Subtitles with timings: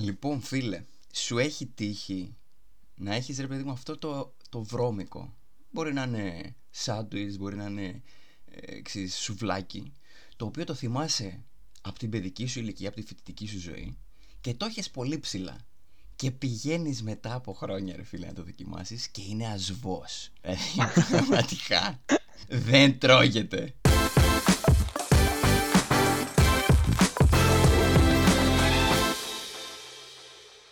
[0.00, 2.36] Λοιπόν, φίλε, σου έχει τύχει
[2.94, 5.36] να έχεις ρε παιδί μου αυτό το, το βρώμικο.
[5.70, 8.02] Μπορεί να είναι σάντουις, μπορεί να είναι
[8.44, 9.92] ε, σουβλάκι,
[10.36, 11.44] το οποίο το θυμάσαι
[11.80, 13.98] από την παιδική σου ηλικία, από τη φοιτητική σου ζωή
[14.40, 15.56] και το έχεις πολύ ψηλά.
[16.16, 20.30] Και πηγαίνεις μετά από χρόνια, ρε φίλε, να το δοκιμάσεις και είναι ασβός.
[20.40, 20.54] Ε,
[21.10, 22.04] πραγματικά
[22.48, 23.74] δεν τρώγεται.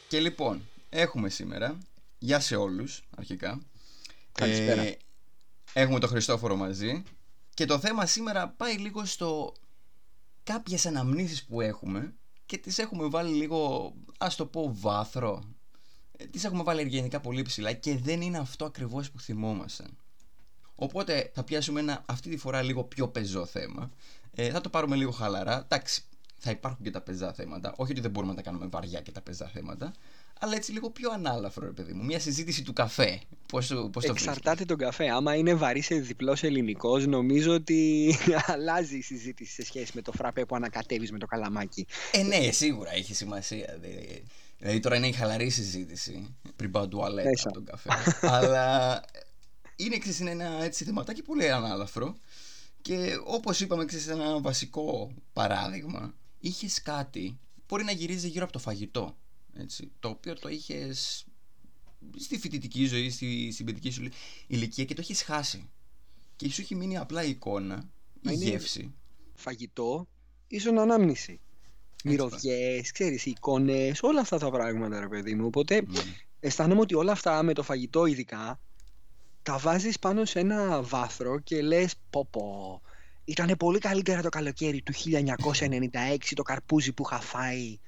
[0.09, 1.79] Και λοιπόν, έχουμε σήμερα,
[2.19, 3.61] για σε όλους αρχικά.
[4.33, 4.83] Καλησπέρα.
[4.83, 4.99] Ε,
[5.73, 7.03] έχουμε τον Χριστόφορο μαζί.
[7.55, 9.53] Και το θέμα σήμερα πάει λίγο στο
[10.43, 12.15] κάποιες αναμνήσεις που έχουμε
[12.47, 15.43] και τις έχουμε βάλει λίγο, ας το πω, βάθρο.
[16.17, 19.97] Ε, τις έχουμε βάλει γενικά πολύ ψηλά και δεν είναι αυτό ακριβώς που θυμόμασταν.
[20.75, 23.91] Οπότε θα πιάσουμε ένα αυτή τη φορά λίγο πιο πεζό θέμα.
[24.35, 25.59] Ε, θα το πάρουμε λίγο χαλαρά.
[25.59, 26.03] Εντάξει,
[26.39, 27.75] θα υπάρχουν και τα πεζά θέματα.
[27.77, 29.93] Όχι ότι δεν μπορούμε να τα κάνουμε βαριά και τα πεζά θέματα.
[30.41, 32.05] Αλλά έτσι λίγο πιο ανάλαφρο, ρε παιδί μου.
[32.05, 33.21] Μια συζήτηση του καφέ.
[33.47, 35.09] Πώς, πώς το Εξαρτάται τον καφέ.
[35.11, 38.15] Άμα είναι βαρύ σε διπλός ελληνικός, νομίζω ότι
[38.47, 41.87] αλλάζει η συζήτηση σε σχέση με το φραπέ που ανακατεύεις με το καλαμάκι.
[42.13, 43.79] Ε, ναι, σίγουρα έχει σημασία.
[44.59, 47.91] Δηλαδή τώρα είναι η χαλαρή συζήτηση πριν πάω τουαλέτα από τον καφέ.
[48.37, 49.05] Αλλά
[49.77, 52.17] είναι, εξής, είναι ένα έτσι θεματάκι πολύ ανάλαφρο.
[52.83, 58.59] Και όπως είπαμε, ξέρεις, ένα βασικό παράδειγμα είχες κάτι, μπορεί να γυρίζει γύρω από το
[58.59, 59.17] φαγητό.
[59.55, 61.27] Έτσι, το οποίο το είχες
[62.17, 64.09] στη φοιτητική ζωή, στη, στην παιδική σου
[64.47, 65.71] ηλικία και το έχει χάσει.
[66.37, 67.89] Και σου έχει μείνει απλά η εικόνα,
[68.21, 68.95] η γεύση.
[69.35, 70.09] Φαγητό,
[70.47, 71.41] ίσον ανάμνηση.
[72.05, 75.47] Μυρωδιές, ξέρεις, εικόνες, όλα αυτά τα πράγματα, ρε παιδί μου.
[75.47, 75.99] Οπότε mm.
[76.41, 78.61] αισθάνομαι ότι όλα αυτά με το φαγητό, ειδικά,
[79.43, 82.83] τα βάζεις πάνω σε ένα βάθρο και λες πω πω
[83.29, 87.79] ήταν πολύ καλύτερα το καλοκαίρι του 1996 το καρπούζι που είχα φάει.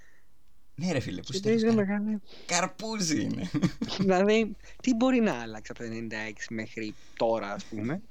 [0.74, 2.20] Ναι ρε φίλε, που στέλνεις μεγάλη...
[2.46, 3.50] Καρπούζι είναι.
[3.98, 8.02] δηλαδή, τι μπορεί να άλλαξε από το 96 μέχρι τώρα ας πούμε;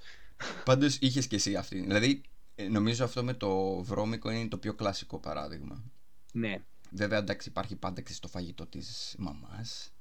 [0.66, 1.80] Πάντως είχες και εσύ αυτή.
[1.80, 2.22] Δηλαδή,
[2.56, 5.84] ε, νομίζω αυτό με το βρώμικο είναι το πιο κλασικό παράδειγμα.
[6.32, 6.56] Ναι.
[6.92, 9.94] Βέβαια, εντάξει, υπάρχει πάντα στο φαγητό της μαμάς.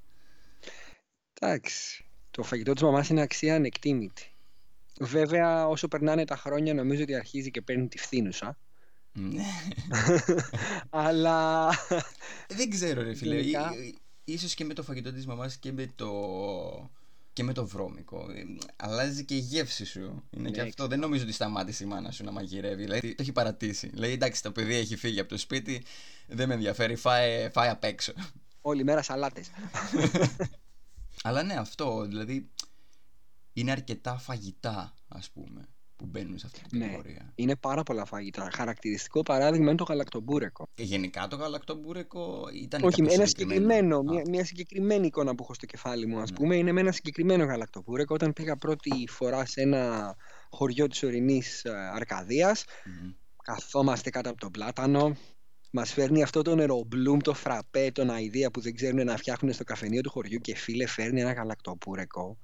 [1.40, 2.04] Εντάξει.
[2.30, 4.32] Το φαγητό της μαμάς είναι αξία ανεκτήμητη.
[5.00, 8.58] Βέβαια, όσο περνάνε τα χρόνια, νομίζω ότι αρχίζει και παίρνει τη φθήνουσα.
[9.12, 9.44] Ναι.
[10.90, 11.68] Αλλά...
[12.48, 13.40] Δεν ξέρω ρε φίλε.
[14.24, 16.10] Ίσως και με το φαγητό της μαμάς και με το,
[17.32, 18.30] και με το βρώμικο.
[18.30, 18.42] Ε,
[18.76, 20.22] αλλάζει και η γεύση σου.
[20.30, 20.86] Είναι και ναι, αυτό.
[20.86, 22.82] Δεν νομίζω ότι σταμάτησε η μάνα σου να μαγειρεύει.
[22.82, 23.90] Δηλαδή το έχει παρατήσει.
[23.94, 25.84] Λέει εντάξει, το παιδί έχει φύγει από το σπίτι.
[26.26, 26.96] Δεν με ενδιαφέρει.
[26.96, 28.12] Φάει, φάει απ' έξω.
[28.60, 29.50] Όλη μέρα σαλάτες.
[31.22, 32.06] Αλλά ναι, αυτό.
[32.08, 32.48] Δηλαδή
[33.58, 37.32] είναι αρκετά φαγητά, ας πούμε, που μπαίνουν σε αυτή την ναι, κατηγορία.
[37.34, 38.50] Είναι πάρα πολλά φαγητά.
[38.52, 40.66] Χαρακτηριστικό παράδειγμα είναι το γαλακτομπούρεκο.
[40.74, 44.02] Και γενικά το γαλακτομπούρεκο ήταν Όχι, ένα συγκεκριμένο.
[44.02, 46.36] Μια, μια συγκεκριμένη εικόνα που έχω στο κεφάλι μου, ας ναι.
[46.36, 48.14] πούμε, είναι με ένα συγκεκριμένο γαλακτομπούρεκο.
[48.14, 50.14] Όταν πήγα πρώτη φορά σε ένα
[50.50, 53.14] χωριό της ορεινής ε, Αρκαδίας, mm-hmm.
[53.42, 55.16] καθόμαστε κάτω από τον πλάτανο,
[55.70, 59.64] Μας φέρνει αυτό το νερομπλούμ, το φραπέ, τον αηδία που δεν ξέρουν να φτιάχνουν στο
[59.64, 62.38] καφενείο του χωριού και φίλε φέρνει ένα γαλακτοπούρεκο.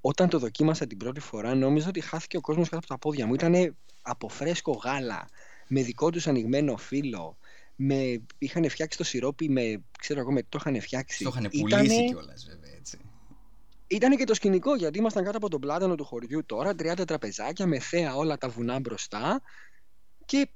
[0.00, 3.26] Όταν το δοκίμασα την πρώτη φορά, νόμιζα ότι χάθηκε ο κόσμος κάτω από τα πόδια
[3.26, 3.34] μου.
[3.34, 5.28] Ήταν από φρέσκο γάλα,
[5.68, 7.36] με δικό τους ανοιγμένο φύλλο.
[7.76, 8.22] Με...
[8.38, 9.82] Είχαν φτιάξει το σιρόπι με.
[9.98, 11.24] ξέρω εγώ, με το είχαν φτιάξει.
[11.24, 12.04] Το είχαν πουλήσει Ήτανε...
[12.04, 12.98] κιόλας, βέβαια, έτσι.
[13.86, 17.66] Ήταν και το σκηνικό γιατί ήμασταν κάτω από τον πλάτανο του χωριού τώρα, 30 τραπεζάκια
[17.66, 19.42] με θέα όλα τα βουνά μπροστά.
[20.24, 20.48] Και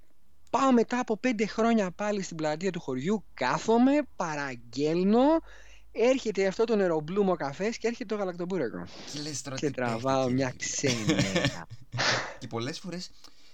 [0.53, 5.41] Πάω μετά από πέντε χρόνια πάλι στην πλατεία του χωριού, κάθομαι, παραγγέλνω,
[5.93, 8.87] έρχεται αυτό το νερομπλούμο καφές και έρχεται το γαλακτομπούρεκο.
[9.13, 11.05] Και, και τραβάω μια ξένη
[12.39, 13.11] και πολλές φορές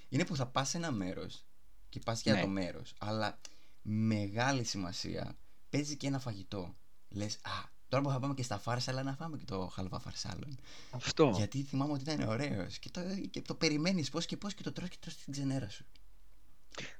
[0.08, 1.44] είναι που θα πας σε ένα μέρος
[1.88, 2.40] και πας για ναι.
[2.40, 3.38] το μέρος, αλλά
[3.82, 5.36] μεγάλη σημασία
[5.70, 6.76] παίζει και ένα φαγητό.
[7.08, 10.58] Λες, Α, τώρα που θα πάμε και στα φάρσα, να φάμε και το χαλβά φαρσάλων.
[10.90, 11.32] Αυτό.
[11.36, 13.00] Γιατί θυμάμαι ότι ήταν ωραίος και το,
[13.30, 15.84] και το περιμένεις πώς και πώς και το τρως και τρως την ξενέρα σου.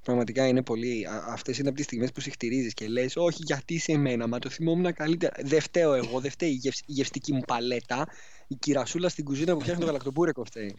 [0.03, 1.05] Πραγματικά είναι πολύ.
[1.27, 4.49] Αυτές είναι από τις στιγμές που συχτηρίζει και λες: Όχι, γιατί σε εμένα, μα το
[4.49, 5.33] θυμόμουν καλύτερα.
[5.43, 8.07] Δεν φταίω εγώ, δεν φταίει η, γευστική μου παλέτα.
[8.47, 10.75] Η κυρασούλα στην κουζίνα που φτιάχνει το γαλακτοπούρεκο φταίει.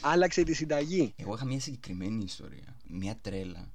[0.00, 1.14] Άλλαξε τη συνταγή.
[1.16, 2.76] Εγώ είχα μια συγκεκριμένη ιστορία.
[2.88, 3.72] Μια τρέλα.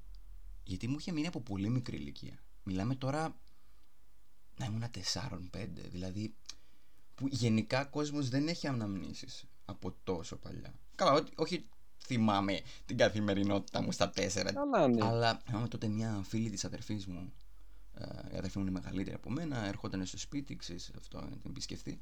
[0.64, 2.44] Γιατί μου είχε μείνει από πολύ μικρή ηλικία.
[2.64, 3.36] Μιλάμε τώρα
[4.58, 5.66] να ήμουν 4-5.
[5.92, 6.34] Δηλαδή
[7.16, 10.74] που γενικά κόσμος δεν έχει αναμνήσεις από τόσο παλιά.
[10.96, 11.66] Καλά, όχι
[12.06, 14.54] θυμάμαι την καθημερινότητα μου στα τέσσερα.
[14.54, 15.06] Καλά, ναι.
[15.06, 17.34] Αλλά θυμάμαι τότε μια φίλη της αδερφής μου.
[17.94, 19.66] Ε, η αδερφή μου είναι μεγαλύτερη από μένα.
[19.66, 21.98] Ερχόταν στο σπίτι, ξέρεις αυτό, να την επισκεφτεί.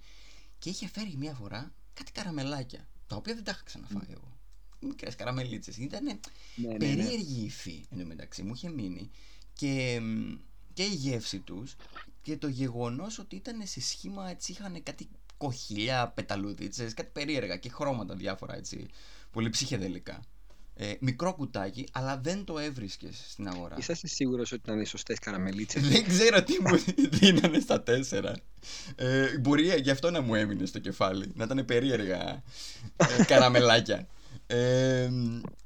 [0.60, 2.88] Και είχε φέρει μια φορά κάτι καραμελάκια.
[3.08, 4.38] Τα οποία δεν τα είχα ξαναφάει εγώ.
[4.80, 5.78] Μικρές καραμελίτσες.
[5.78, 6.18] Ήταν ναι,
[6.56, 6.78] ναι, ναι.
[6.78, 8.44] περίεργη υφή εντωμεταξύ.
[8.44, 9.10] Μου είχε μείνει.
[9.54, 10.02] Και
[10.74, 11.76] και η γεύση τους
[12.22, 15.10] και το γεγονός ότι ήταν σε σχήμα έτσι είχαν κάτι
[15.44, 18.88] κοχυλιά, πεταλούδιτσες, κάτι περίεργα και χρώματα διάφορα έτσι,
[19.32, 20.20] πολύ ψυχεδελικά.
[20.76, 23.76] Ε, μικρό κουτάκι, αλλά δεν το έβρισκες στην αγορά.
[23.78, 26.84] Είσαστε σίγουρος ότι ήταν οι σωστές καραμελίτσες; δεν ξέρω τι μου
[27.20, 28.34] δίνανε στα τέσσερα.
[28.96, 31.32] Ε, μπορεί γι' αυτό να μου έμεινε στο κεφάλι.
[31.36, 32.44] Να ήταν περίεργα
[32.96, 34.08] ε, καραμελάκια.
[34.48, 35.10] Ε,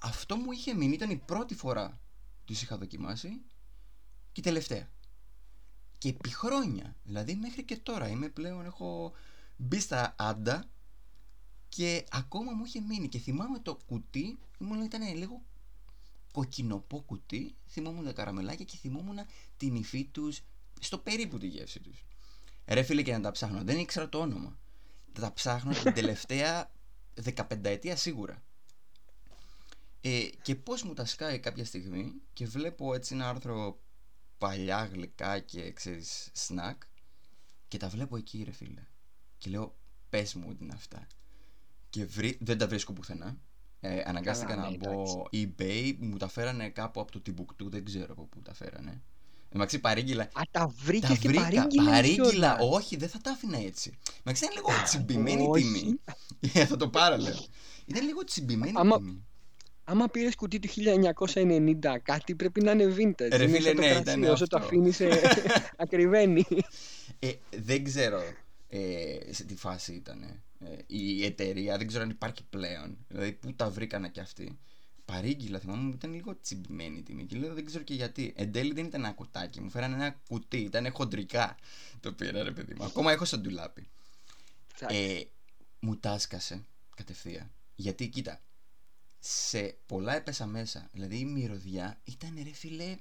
[0.01, 1.99] αυτό μου είχε μείνει, ήταν η πρώτη φορά
[2.37, 3.29] που τις είχα δοκιμάσει
[4.31, 4.87] και η τελευταία.
[5.97, 9.13] Και επί χρόνια, δηλαδή μέχρι και τώρα είμαι πλέον, έχω
[9.57, 10.69] μπει στα άντα
[11.69, 15.41] και ακόμα μου είχε μείνει και θυμάμαι το κουτί, μου ήταν λίγο
[16.31, 19.19] κοκκινοπό κουτί, θυμόμουν τα καραμελάκια και θυμόμουν
[19.57, 20.41] την υφή τους
[20.79, 22.05] στο περίπου τη γεύση τους.
[22.65, 24.57] Ρε φίλε και να τα ψάχνω, δεν ήξερα το όνομα.
[25.13, 26.71] Τα ψάχνω την τελευταία
[27.23, 28.43] 15 ετία σίγουρα.
[30.01, 33.79] Ε, και πώς μου τα σκάει κάποια στιγμή και βλέπω έτσι ένα άρθρο
[34.37, 36.81] παλιά γλυκά και ξέρεις σνακ
[37.67, 38.87] και τα βλέπω εκεί ρε φίλε
[39.37, 39.75] και λέω
[40.09, 41.07] πες μου ότι είναι αυτά
[41.89, 42.37] και βρει...
[42.41, 43.37] δεν τα βρίσκω πουθενά
[43.79, 48.11] ε, αναγκάστηκα να ναι, μπω eBay μου τα φέρανε κάπου από το Timbuktu δεν ξέρω
[48.11, 49.01] από πού τα φέρανε
[49.49, 50.23] Εντάξει, παρήγγυλα.
[50.23, 51.91] Α, τα βρήκες και παρήγγυλα.
[51.91, 53.97] Παρήγγυλα, όχι, δεν θα τα άφηνα έτσι.
[54.19, 55.99] Εντάξει, ήταν λίγο τσιμπημένη τιμή.
[56.53, 57.45] Ε, θα το πάρω, λέω.
[57.85, 59.25] Ήταν λίγο τσιμπημένη τιμή
[59.89, 60.69] άμα πήρες κουτί του
[61.33, 61.73] 1990
[62.03, 63.31] κάτι πρέπει να είναι vintage.
[63.31, 65.21] Ρε φίλε, ναι, ήταν Όσο το αφήνεις, ε,
[65.77, 66.45] ακριβένει.
[67.19, 67.31] Ε,
[67.63, 68.19] δεν ξέρω
[68.67, 70.23] ε, σε τι φάση ήταν
[70.59, 72.97] ε, η εταιρεία, δεν ξέρω αν υπάρχει πλέον.
[73.07, 74.59] Δηλαδή, πού τα βρήκανε κι αυτοί.
[75.05, 77.25] Παρήγγυλα, θυμάμαι, ήταν λίγο τσιμπημένη η τιμή.
[77.25, 78.33] Και λέω, δεν ξέρω και γιατί.
[78.35, 81.57] Εν τέλει δεν ήταν ένα κουτάκι, μου φέρανε ένα κουτί, ήταν χοντρικά.
[81.99, 82.83] Το πήρα, ρε παιδί μου.
[82.83, 83.87] Ακόμα έχω σαν ντουλάπι.
[84.87, 85.21] Ε,
[85.79, 86.65] μου τάσκασε
[86.95, 87.51] κατευθείαν.
[87.75, 88.41] Γιατί, κοίτα,
[89.19, 90.89] σε πολλά έπεσα μέσα.
[90.91, 92.97] Δηλαδή η μυρωδιά ήταν ρε φίλε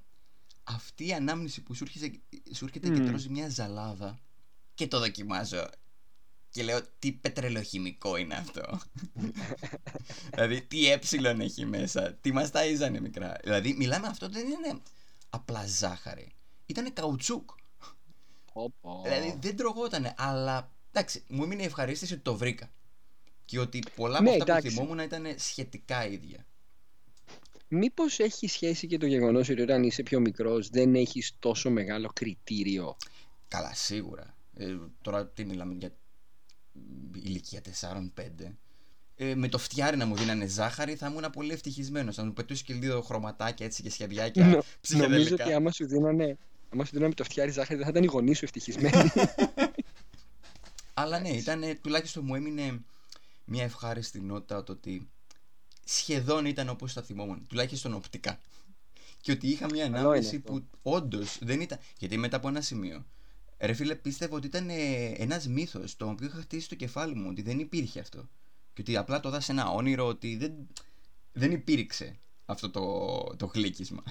[0.65, 2.21] αυτή η ανάμνηση που σου, έρχεται,
[2.55, 4.19] σου έρχεται και τρώσει μια ζαλάδα
[4.77, 5.69] και το δοκιμάζω
[6.51, 8.81] και λέω τι πετρελοχημικό είναι αυτό.
[10.35, 13.37] δηλαδή τι έψιλον έχει μέσα, τι μας ταΐζανε μικρά.
[13.43, 14.81] Δηλαδή μιλάμε αυτό δεν είναι
[15.31, 16.35] απλά ζάχαρη,
[16.67, 17.51] ήταν καουτσούκ.
[19.05, 22.71] δηλαδή δεν τρογότανε, αλλά εντάξει μου έμεινε ευχαρίστηση ότι το βρήκα
[23.45, 26.47] και ότι πολλά από ναι, αυτά που θυμόμουν ήταν σχετικά ίδια.
[27.69, 32.11] Μήπως έχει σχέση και το γεγονός ότι όταν είσαι πιο μικρός δεν έχεις τόσο μεγάλο
[32.15, 32.97] κριτήριο;
[33.49, 34.36] Καλά, σίγουρα.
[34.59, 35.93] Ε, τώρα τι μιλάμε για
[37.15, 38.53] ηλικία 4-5.
[39.17, 42.17] Ε, με το φτιάρι να μου δίνανε ζάχαρη θα ήμουν πολύ ευτυχισμένος.
[42.17, 46.39] Να μου πετούσε και λίγο χρωματάκια έτσι και σχεδιάκια Νο, Νομίζω ότι άμα σου δίνανε,
[46.73, 49.11] άμα σου δίνανε με το φτιάρι ζάχαρη δεν θα ήταν οι γονείς σου ευτυχισμένοι.
[50.99, 52.81] Αλλά ναι, ήταν, τουλάχιστον μου έμεινε
[53.45, 55.09] μια ευχάριστη νότα το ότι
[55.85, 58.39] σχεδόν ήταν όπως τα θυμόμουν, τουλάχιστον οπτικά.
[59.21, 61.79] Και ότι είχα μια ανάμεση που όντως δεν ήταν.
[61.99, 63.05] Γιατί μετά από ένα σημείο.
[63.59, 67.27] Ρε φίλε, πίστευα ότι ήταν ε, ένας μύθος το οποίο είχα χτίσει στο κεφάλι μου,
[67.31, 68.29] ότι δεν υπήρχε αυτό.
[68.73, 70.53] Και ότι απλά το δάσε ένα όνειρο ότι δεν,
[71.33, 74.03] δεν υπήρξε αυτό το, το γλύκισμα.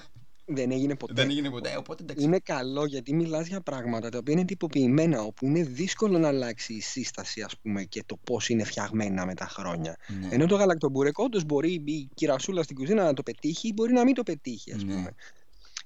[0.47, 1.13] Δεν έγινε ποτέ.
[1.13, 2.23] Δεν έγινε ποτέ, οπότε εντάξει.
[2.25, 6.73] Είναι καλό γιατί μιλάς για πράγματα τα οποία είναι τυποποιημένα, όπου είναι δύσκολο να αλλάξει
[6.73, 9.97] η σύσταση, ας πούμε, και το πώς είναι φτιαγμένα με τα χρόνια.
[10.19, 10.27] Ναι.
[10.31, 14.13] Ενώ το γαλακτομπουρεκό, όντως μπορεί η κυρασούλα στην κουζίνα να το πετύχει, μπορεί να μην
[14.13, 14.93] το πετύχει, ας ναι.
[14.93, 15.01] πούμε.
[15.01, 15.09] Ναι.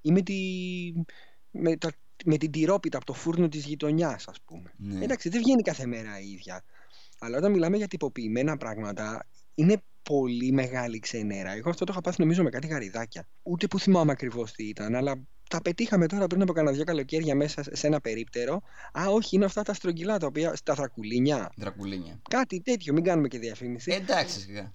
[0.01, 0.35] Ή με, τη...
[1.51, 1.91] με, τα...
[2.25, 4.73] με την τυρόπιτα από το φούρνο της γειτονιάς, ας πούμε.
[4.77, 5.03] Ναι.
[5.03, 6.63] Εντάξει, δεν βγαίνει κάθε μέρα η ίδια.
[7.19, 11.51] Αλλά όταν μιλάμε για τυποποιημένα πράγματα, είναι πολύ μεγάλη ξενέρα.
[11.51, 13.27] Εγώ αυτό το είχα πάθει νομίζω με κάτι γαριδάκια.
[13.43, 17.35] Ούτε που θυμάμαι ακριβώς τι ήταν, αλλά τα πετύχαμε τώρα πριν από κανένα δύο καλοκαίρια
[17.35, 18.61] μέσα σε ένα περίπτερο.
[18.99, 20.55] Α, όχι, είναι αυτά τα στρογγυλά τα οποία.
[20.55, 21.51] στα δρακουλίνια.
[21.55, 22.19] Δρακουλίνια.
[22.29, 23.91] Κάτι τέτοιο, μην κάνουμε και διαφήμιση.
[23.91, 24.71] εντάξει, σιγά.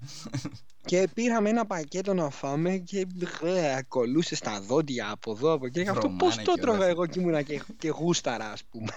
[0.85, 3.07] Και πήραμε ένα πακέτο να φάμε και
[3.43, 5.89] ε, κολούσε στα δόντια από εδώ από εκεί.
[5.89, 8.93] Αυτό πώς το τρώγα εγώ και ήμουνα και, και γούσταρα, ας πούμε.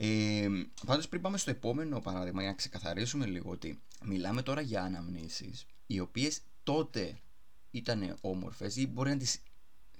[0.00, 0.48] Ε,
[0.86, 5.66] Πάντως πριν πάμε στο επόμενο παράδειγμα για να ξεκαθαρίσουμε λίγο ότι μιλάμε τώρα για αναμνήσεις
[5.86, 7.18] οι οποίες τότε
[7.70, 9.40] ήταν όμορφες ή μπορεί να τις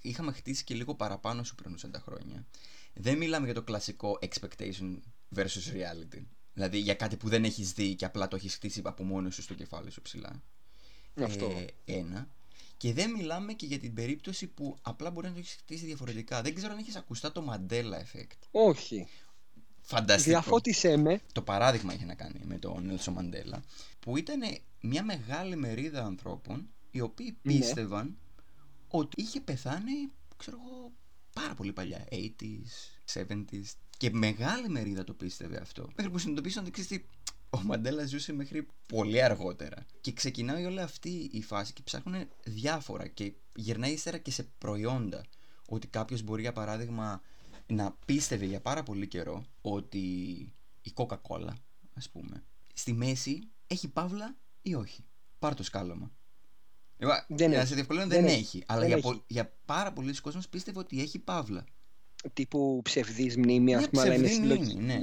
[0.08, 2.46] είχαμε χτίσει και λίγο παραπάνω σου περνούσαν τα χρόνια.
[2.94, 4.98] Δεν μιλάμε για το κλασικό expectation
[5.36, 6.22] versus reality.
[6.52, 9.42] Δηλαδή για κάτι που δεν έχεις δει και απλά το έχεις χτίσει από μόνος σου
[9.42, 10.42] στο κεφάλι σου ψηλά.
[11.22, 11.64] Αυτό.
[11.84, 12.28] Ε, ένα.
[12.76, 16.42] Και δεν μιλάμε και για την περίπτωση που απλά μπορεί να το έχεις χτίσει διαφορετικά.
[16.42, 18.38] Δεν ξέρω αν έχεις ακουστά το Mandela Effect.
[18.50, 19.06] Όχι.
[19.80, 20.30] Φανταστικό.
[20.30, 21.20] Διαφώτισέ με.
[21.32, 23.62] Το παράδειγμα είχε να κάνει με τον Νέλσο Μαντέλα,
[24.00, 24.40] που ήταν
[24.80, 27.52] μια μεγάλη μερίδα ανθρώπων οι οποίοι ναι.
[27.52, 28.18] πίστευαν
[28.88, 30.92] ότι είχε πεθάνει, ξέρω εγώ,
[31.32, 32.08] πάρα πολύ παλιά.
[32.10, 33.64] 80s, 70s.
[33.96, 35.88] Και μεγάλη μερίδα το πίστευε αυτό.
[35.96, 37.04] Μέχρι που συνειδητοποίησαν ότι ξέρεις
[37.50, 39.86] ο Μαντέλα ζούσε μέχρι πολύ αργότερα.
[40.00, 45.24] Και ξεκινάει όλη αυτή η φάση και ψάχνουν διάφορα και γυρνάει ύστερα και σε προϊόντα.
[45.68, 47.22] ότι κάποιος μπορεί για παράδειγμα
[47.66, 49.98] να πίστευε για πάρα πολύ καιρό ότι
[50.82, 51.52] η Coca-Cola,
[51.94, 55.04] ας πούμε, στη μέση έχει παύλα ή όχι.
[55.38, 56.10] Πάρ το σκάλωμα.
[57.28, 58.62] Δεν για να σε διευκολύνω, δεν, δεν, έχει.
[58.66, 59.22] Αλλά για, έχει.
[59.26, 61.64] για πάρα πολλοί κόσμοι πίστευε ότι έχει παύλα.
[62.32, 64.78] Τύπου ψευδής μνήμη, ας πούμε, αλλά είναι συλλογική.
[64.78, 64.98] Ναι.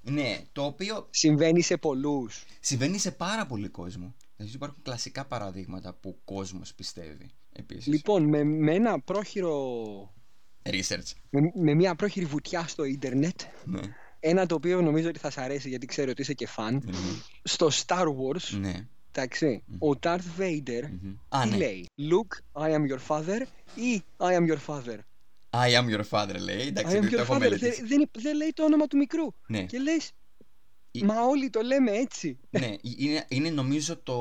[0.00, 1.06] ναι, το οποίο.
[1.10, 2.44] Συμβαίνει σε πολλούς.
[2.60, 4.14] Συμβαίνει σε πάρα πολύ κόσμο.
[4.36, 7.30] Δηλαδή υπάρχουν κλασικά παραδείγματα που ο κόσμος πιστεύει.
[7.52, 7.86] Επίσης.
[7.86, 10.14] Λοιπόν, με, με ένα πρόχειρο.
[10.62, 11.12] Research.
[11.30, 13.40] Με, με μια πρόχειρη βουτιά στο ίντερνετ.
[13.64, 13.80] Ναι.
[14.20, 16.82] Ένα το οποίο νομίζω ότι θα σ' αρέσει γιατί ξέρω ότι είσαι και φαν.
[16.86, 17.22] Mm-hmm.
[17.42, 18.58] Στο Star Wars.
[18.60, 18.88] Ναι.
[19.12, 19.88] Εντάξει, mm-hmm.
[19.88, 21.14] ο Darth Vader mm-hmm.
[21.42, 21.56] τι ναι.
[21.56, 23.42] λέει, Luke, I am your father
[23.74, 24.98] ή I am your father;
[25.50, 27.56] I am your father λέει, εντάξει, I am your father.
[27.58, 29.26] Δεν, δεν, δεν λέει το όνομα του μικρού.
[29.46, 29.64] Ναι.
[29.64, 30.12] Και λες,
[30.92, 32.38] Μα όλοι το λέμε έτσι.
[32.50, 34.16] ναι, είναι, είναι νομίζω το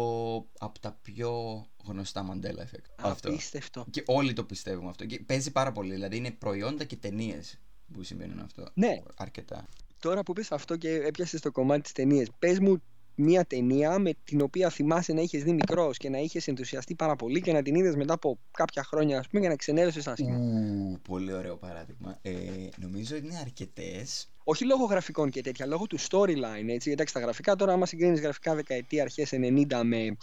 [0.59, 2.89] από τα πιο γνωστά Mandela Effect.
[2.95, 3.85] Απίστευτο.
[3.89, 5.05] Και όλοι το πιστεύουμε αυτό.
[5.05, 5.93] Και παίζει πάρα πολύ.
[5.93, 7.59] Δηλαδή είναι προϊόντα και ταινίες
[7.93, 8.67] που συμβαίνουν αυτό.
[8.73, 9.01] Ναι.
[9.15, 9.67] Αρκετά.
[9.99, 12.81] Τώρα που πες αυτό και έπιασες το κομμάτι της ταινίε, πες μου
[13.21, 17.15] μια ταινία με την οποία θυμάσαι να είχες δει μικρός και να είχες ενθουσιαστεί πάρα
[17.15, 20.37] πολύ και να την είδες μετά από κάποια χρόνια, ας πούμε, για να ξενέρωσες άσχημα.
[20.37, 22.19] Ου, πολύ ωραίο παράδειγμα.
[22.21, 22.31] Ε,
[22.77, 24.29] νομίζω ότι είναι αρκετές.
[24.43, 26.67] Όχι λόγω γραφικών και τέτοια, λόγω του storyline.
[26.67, 26.91] Έτσι.
[26.91, 30.17] Εντάξει, τα γραφικά τώρα, άμα συγκρίνεις γραφικά δεκαετία αρχές 90 με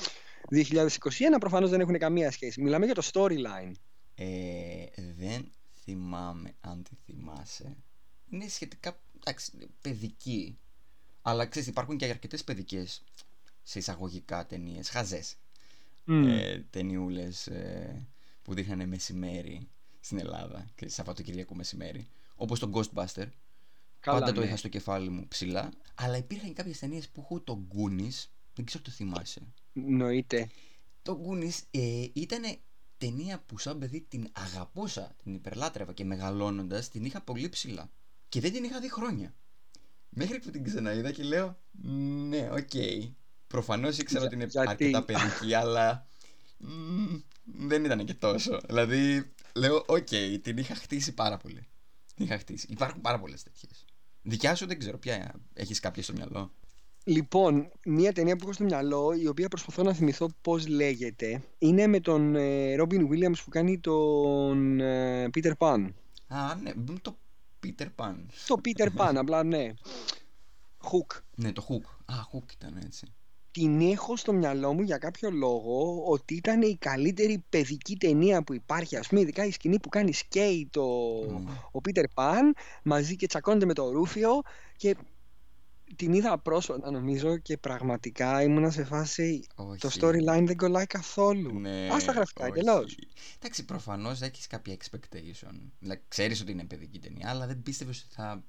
[0.50, 2.62] 2021, προφανώς δεν έχουν καμία σχέση.
[2.62, 3.72] Μιλάμε για το storyline.
[4.14, 4.26] Ε,
[5.18, 5.50] δεν
[5.82, 7.76] θυμάμαι αν τη θυμάσαι.
[8.30, 10.58] Είναι σχετικά εντάξει, παιδική.
[11.28, 13.02] Αλλά ξέρεις, υπάρχουν και αρκετές παιδικές
[13.62, 14.88] σε εισαγωγικά ταινίες.
[14.88, 15.34] Χαζές.
[16.06, 16.24] Mm.
[16.26, 18.06] Ε, Ταινιούλες ε,
[18.42, 19.68] που δείχνανε μεσημέρι
[20.00, 22.06] στην Ελλάδα και Σαββατοκυριακό μεσημέρι.
[22.36, 23.26] Όπως το Ghostbuster.
[24.00, 24.32] Καλά, Πάντα ναι.
[24.32, 25.72] το είχα στο κεφάλι μου ψηλά.
[25.94, 28.24] Αλλά υπήρχαν και κάποιες ταινίες που έχω το Goonies.
[28.54, 29.40] Δεν ξέρω το θυμάσαι.
[29.72, 30.48] Νοείται.
[31.02, 32.42] Το Goonies ε, ήταν
[32.98, 37.90] ταινία που σαν παιδί την αγαπούσα, την υπερλάτρευα και μεγαλώνοντας την είχα πολύ ψηλά.
[38.28, 39.34] Και δεν την είχα δει χρόνια.
[40.08, 41.58] Μέχρι που την ξαναείδα και λέω
[42.28, 42.68] Ναι, OK.
[42.72, 43.10] Okay.
[43.46, 46.06] Προφανώς ήξερα ότι είναι αρκετά παιδική, αλλά
[47.44, 48.60] δεν ήταν και τόσο.
[48.66, 51.66] Δηλαδή, λέω, OK, okay, την είχα χτίσει πάρα πολύ.
[52.14, 52.66] Την είχα χτίσει.
[52.70, 53.84] Υπάρχουν πάρα πολλές τέτοιες.
[54.22, 56.52] Δικιά σου δεν ξέρω ποια έχεις κάποια στο μυαλό;
[57.04, 61.86] Λοιπόν, μια ταινία που έχω στο μυαλό, η οποία προσπαθώ να θυμηθώ πώς λέγεται, είναι
[61.86, 62.36] με τον
[62.76, 65.88] Ρόμπιν ε, Williams που κάνει τον ε, Peter Pan.
[66.26, 66.72] Α, ναι,
[67.02, 67.18] το
[67.66, 68.14] Peter Pan.
[68.46, 69.72] Το Peter Pan, απλά ναι.
[70.82, 71.20] Hook.
[71.34, 72.14] Ναι, το Hook.
[72.14, 73.06] Α, Hook ήταν έτσι.
[73.50, 78.54] Την έχω στο μυαλό μου για κάποιο λόγο ότι ήταν η καλύτερη παιδική ταινία που
[78.54, 78.96] υπάρχει.
[78.96, 80.82] Α πούμε, ειδικά η σκηνή που κάνει σκέι το...
[81.20, 81.46] Mm.
[81.72, 82.42] ο Peter Pan
[82.82, 84.42] μαζί και τσακώνεται με το Ρούφιο
[84.76, 84.96] και
[85.96, 89.78] την είδα πρόσφατα νομίζω και πραγματικά ήμουνα σε φάση όχι.
[89.78, 91.58] το storyline δεν κολλάει καθόλου.
[91.60, 92.96] Ναι, Ας τα γραφικά εντελώς.
[93.38, 95.70] Εντάξει, προφανώς έχεις κάποια expectation.
[95.78, 98.44] Δηλαδή, ξέρεις ότι είναι παιδική ταινία, αλλά δεν πίστευες ότι θα.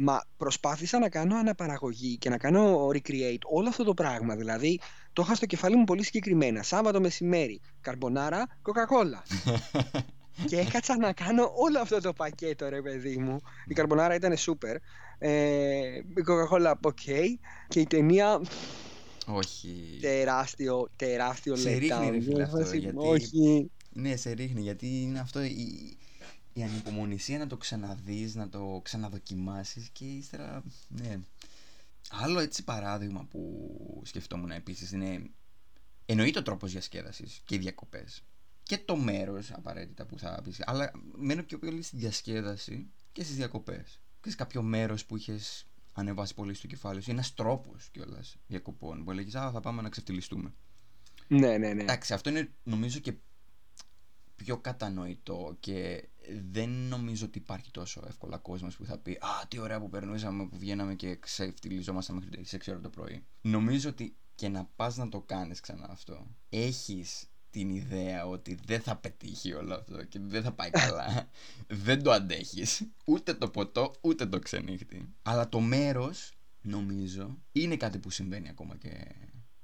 [0.00, 4.36] Μα προσπάθησα να κάνω αναπαραγωγή και να κάνω recreate όλο αυτό το πράγμα.
[4.36, 4.80] Δηλαδή,
[5.12, 6.62] το είχα στο κεφάλι μου πολύ συγκεκριμένα.
[6.62, 9.22] Σάββατο μεσημέρι, καρμπονάρα, κοκακόλα.
[10.46, 13.40] και έκατσα να κάνω όλο αυτό το πακέτο, ρε παιδί μου.
[13.66, 14.76] Η καρμπονάρα ήταν super.
[15.18, 17.24] Ε, η Coca-Cola, ok.
[17.68, 18.40] Και η ταινία.
[19.26, 19.98] Όχι.
[20.00, 22.96] Τεράστιο, τεράστιο Σε ρίχνει ρε φίλε αυτό, γιατί...
[22.96, 23.70] Όχι.
[23.92, 25.96] Ναι, σε ρίχνει, γιατί είναι αυτό η,
[26.52, 31.20] η ανυπομονησία να το ξαναδείς, να το ξαναδοκιμάσεις και ύστερα, ναι.
[32.10, 35.30] Άλλο έτσι παράδειγμα που σκεφτόμουν επίσης είναι
[36.06, 38.22] εννοείται ο τρόπος διασκέδασης και οι διακοπές
[38.68, 43.36] και το μέρος απαραίτητα που θα πεις αλλά μένω πιο πολύ στη διασκέδαση και στις
[43.36, 47.10] διακοπές και σε κάποιο μέρος που είχες ανεβάσει πολύ στο κεφάλι σου.
[47.10, 50.54] Ένας τρόπος κιόλας διακοπών που έλεγες Α, θα πάμε να ξεφτυλιστούμε.
[51.28, 51.82] Ναι, ναι, ναι.
[51.82, 53.14] Εντάξει, αυτό είναι νομίζω και
[54.34, 56.08] πιο κατανοητό και
[56.50, 60.46] δεν νομίζω ότι υπάρχει τόσο εύκολα κόσμος που θα πει Α, τι ωραία που περνούσαμε,
[60.48, 63.24] που βγαίναμε και ξεφτυλιζόμασταν μέχρι τις 6 ώρα το πρωί.
[63.40, 68.80] Νομίζω ότι και να πας να το κάνεις ξανά αυτό, έχεις την ιδέα ότι δεν
[68.80, 71.28] θα πετύχει όλο αυτό και δεν θα πάει καλά.
[71.86, 72.82] δεν το αντέχεις.
[73.04, 75.14] Ούτε το ποτό, ούτε το ξενύχτη.
[75.22, 78.90] Αλλά το μέρος, νομίζω, είναι κάτι που συμβαίνει ακόμα και,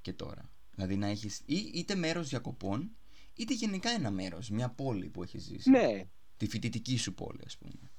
[0.00, 0.50] και τώρα.
[0.74, 2.90] Δηλαδή να έχεις ή, είτε μέρος διακοπών,
[3.34, 5.70] είτε γενικά ένα μέρος, μια πόλη που έχεις ζήσει.
[5.70, 6.04] Ναι.
[6.36, 7.90] Τη φοιτητική σου πόλη, ας πούμε.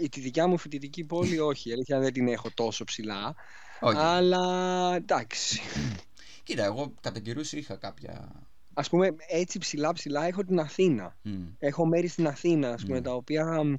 [0.00, 3.34] Η, τη δικιά μου φοιτητική πόλη όχι, αλήθεια δεν την έχω τόσο ψηλά.
[3.80, 3.96] Όχι.
[3.96, 5.60] Αλλά εντάξει.
[6.42, 8.42] Κοίτα, εγώ κατά καιρούς είχα κάποια
[8.74, 11.16] Α πούμε έτσι ψηλά ψηλά έχω την Αθήνα.
[11.58, 13.78] Έχω μέρη στην Αθήνα ας πούμε, τα οποία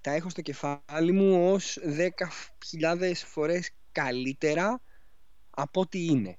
[0.00, 1.78] τα έχω στο κεφάλι μου ως
[2.78, 4.80] 10.000 φορές καλύτερα
[5.50, 6.38] από ό,τι είναι.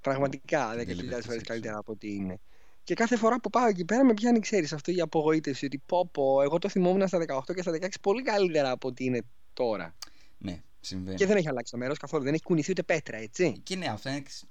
[0.00, 2.40] Πραγματικά 10.000 φορές καλύτερα από ό,τι είναι.
[2.84, 5.64] Και κάθε φορά που πάω εκεί πέρα με πιάνει, ξέρεις, αυτό η απογοήτευση.
[5.64, 9.04] Ότι πω, πω, εγώ το θυμόμουν στα 18 και στα 16 πολύ καλύτερα από ότι
[9.04, 9.94] είναι τώρα.
[10.38, 11.16] Ναι, συμβαίνει.
[11.16, 12.24] Και δεν έχει αλλάξει το μέρος καθόλου.
[12.24, 13.60] Δεν έχει κουνηθεί ούτε πέτρα, έτσι.
[13.62, 14.46] Και ναι, αυτά είναι τα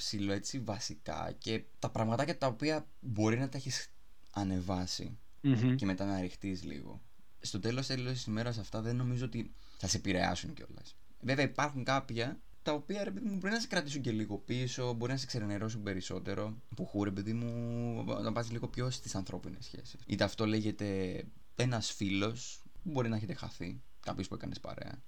[0.00, 3.92] ψηλό έτσι βασικά και τα πραγματάκια τα οποία μπορεί να τα έχεις
[4.30, 5.74] ανεβάσει mm-hmm.
[5.76, 7.02] και μετά να ρηχτεί λίγο.
[7.40, 10.96] Στο τέλος τέλος της ημέρα αυτά δεν νομίζω ότι θα σε επηρεάσουν κιόλας.
[11.20, 14.92] Βέβαια υπάρχουν κάποια τα οποία ρε παιδί μου μπορεί να σε κρατήσουν και λίγο πίσω,
[14.92, 16.56] μπορεί να σε ξενερώσουν περισσότερο.
[16.76, 20.00] Που χού ρε παιδί μου να πας λίγο πιο στις ανθρώπινες σχέσεις.
[20.06, 21.24] Είτε αυτό λέγεται
[21.56, 25.02] ένας φίλος που μπορεί να έχετε χαθεί, κάποιο που έκανες παρέα.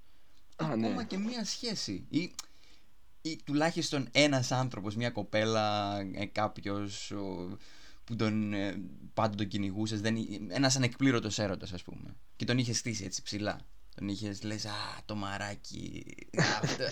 [0.56, 0.86] Α, ναι.
[0.86, 2.06] Ακόμα και μία σχέση.
[2.08, 2.32] Ή,
[3.22, 7.12] ή τουλάχιστον ένας άνθρωπος, μία κοπέλα, ε, κάποιος
[8.04, 8.80] που τον, ε,
[9.14, 10.00] πάντα τον κυνηγούσες.
[10.48, 12.16] Ένας ανεκπλήρωτος έρωτας, ας πούμε.
[12.36, 13.60] Και τον είχες στήσει έτσι ψηλά.
[13.94, 14.70] Τον είχες λες, Α,
[15.04, 16.04] το μαράκι.
[16.62, 16.84] αυτό,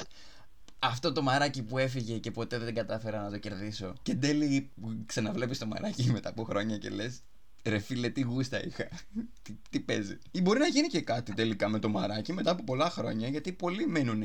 [0.78, 3.94] αυτό το μαράκι που έφυγε και ποτέ δεν κατάφερα να το κερδίσω.
[4.02, 4.70] Και εν τέλει
[5.06, 7.20] ξαναβλέπεις το μαράκι μετά από χρόνια και λες,
[7.64, 8.88] Ρε φίλε, τι γούστα είχα.
[9.42, 10.18] τι, τι παίζει.
[10.30, 13.52] Ή μπορεί να γίνει και κάτι τελικά με το μαράκι μετά από πολλά χρόνια, γιατί
[13.52, 14.22] πολλοί μένουν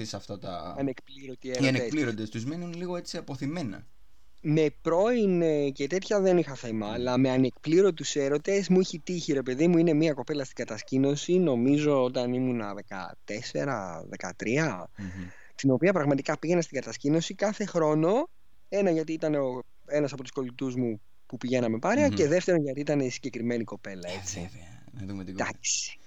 [0.00, 0.74] σε αυτά τα.
[0.78, 1.64] Ανεκπλήρωτοι έρωτε.
[1.64, 3.86] Οι ανεκπλήρωτες τους μένουν λίγο έτσι αποθυμένα.
[4.42, 6.92] Με πρώην ε, και τέτοια δεν είχα θέμα, mm.
[6.92, 9.78] αλλά με ανεκπλήρωτους έρωτες μου έχει τύχει, ρε παιδί μου.
[9.78, 12.72] Είναι μια κοπέλα στην κατασκήνωση, νομίζω όταν ήμουν 14-13,
[13.26, 14.84] mm-hmm.
[15.54, 18.28] την οποία πραγματικά πήγαινα στην κατασκήνωση κάθε χρόνο.
[18.68, 19.34] Ένα γιατί ήταν
[19.86, 22.14] ένας από τους κολλητούς μου που πηγαίναμε παρέα mm-hmm.
[22.14, 24.08] και δεύτερον γιατί ήταν η συγκεκριμένη κοπέλα.
[24.08, 24.40] Ε, έτσι.
[24.40, 25.48] βέβαια, να δούμε την κοπέλα.
[25.48, 25.98] Εντάξει.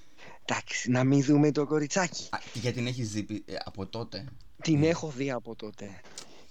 [0.46, 2.28] Εντάξει, να μην δούμε το κοριτσάκι.
[2.30, 4.26] Α, γιατί την έχεις δει ε, από τότε;
[4.62, 4.86] Την mm.
[4.86, 5.90] έχω δει από τότε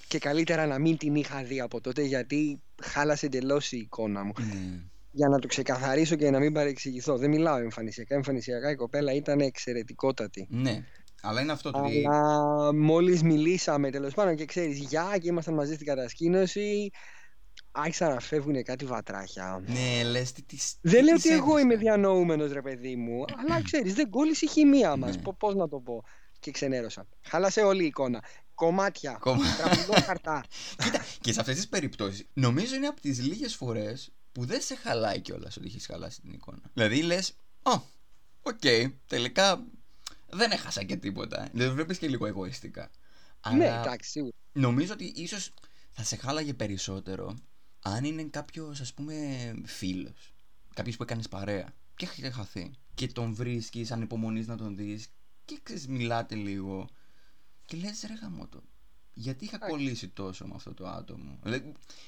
[0.08, 4.32] και καλύτερα να μην την είχα δει από τότε γιατί χάλασε εντελώς η εικόνα μου.
[4.36, 4.90] Mm.
[5.10, 7.18] Για να το ξεκαθαρίσω και να μην παρεξηγηθώ.
[7.18, 8.14] Δεν μιλάω εμφανισιακά.
[8.14, 10.46] Εμφανισιακά η κοπέλα ήταν εξαιρετικότατη.
[10.50, 10.84] Ναι.
[11.22, 11.78] Αλλά είναι αυτό το.
[11.78, 16.90] Αλλά μόλις μιλήσαμε τέλος πάντων και ξέρεις, γεια και ήμασταν μαζί στην κατασκήνωση.
[17.72, 19.62] Άρχισαν να φεύγουν κάτι βατράχια.
[19.66, 20.58] Ναι, λες τι τι.
[20.80, 23.24] Δεν λέω ότι εγώ είμαι διανοούμενος, ρε παιδί μου.
[23.36, 25.16] αλλά ξέρεις, δεν κόλλησε η χημεία μας.
[25.16, 25.22] Ναι.
[25.38, 26.04] Πώς να το πω.
[26.38, 27.06] Και ξενέρωσα.
[27.22, 28.24] Χάλασε όλη η εικόνα.
[28.54, 29.18] Κομμάτια.
[29.56, 30.44] Τραπουλόχαρτα.
[30.84, 34.74] Κοίτα, και σε αυτές τις περιπτώσεις, νομίζω είναι από τις λίγες φορές που δεν σε
[34.74, 36.60] χαλάει κιόλας ότι έχεις χαλάσει την εικόνα.
[36.74, 37.80] Δηλαδή λες, Ω,
[38.42, 38.60] οκ,
[39.06, 39.64] τελικά
[40.30, 41.48] δεν έχασα και τίποτα.
[41.52, 42.90] Δεν βλέπεις και λίγο εγωιστικά.
[43.56, 44.36] Ναι, εντάξει, σίγουρα.
[44.52, 45.52] Νομίζω ότι ίσως
[45.90, 47.34] θα σε χάλαγε περισσότερο
[47.82, 49.14] αν είναι κάποιος, ας πούμε,
[49.64, 50.34] φίλος.
[50.74, 52.70] Κάποιος που έκανες παρέα και έχει χαθεί.
[52.94, 55.08] Και τον βρίσκεις, ανυπομονείς να τον δεις
[55.44, 56.88] και ξέρεις, μιλάτε λίγο
[57.66, 58.62] και λες, ρε γαμότο,
[59.14, 61.38] γιατί είχα κολλήσει τόσο με αυτό το άτομο.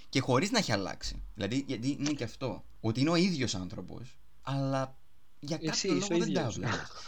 [0.08, 1.22] Και χωρίς να έχει αλλάξει.
[1.34, 2.64] Δηλαδή, γιατί είναι και αυτό.
[2.80, 4.98] Ότι είναι ο ίδιος άνθρωπος, αλλά
[5.46, 6.52] για κάποιο λόγο δεν τα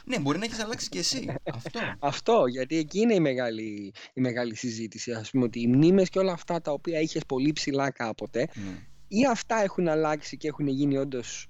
[0.05, 1.37] ναι, μπορεί να έχεις αλλάξει και εσύ.
[1.55, 1.81] αυτό.
[1.99, 5.13] αυτό, γιατί εκεί είναι η μεγάλη, η μεγάλη συζήτηση.
[5.13, 8.87] Α πούμε ότι οι μνήμες και όλα αυτά τα οποία είχες πολύ ψηλά κάποτε, ναι.
[9.09, 11.47] ή αυτά έχουν αλλάξει και έχουν γίνει όντως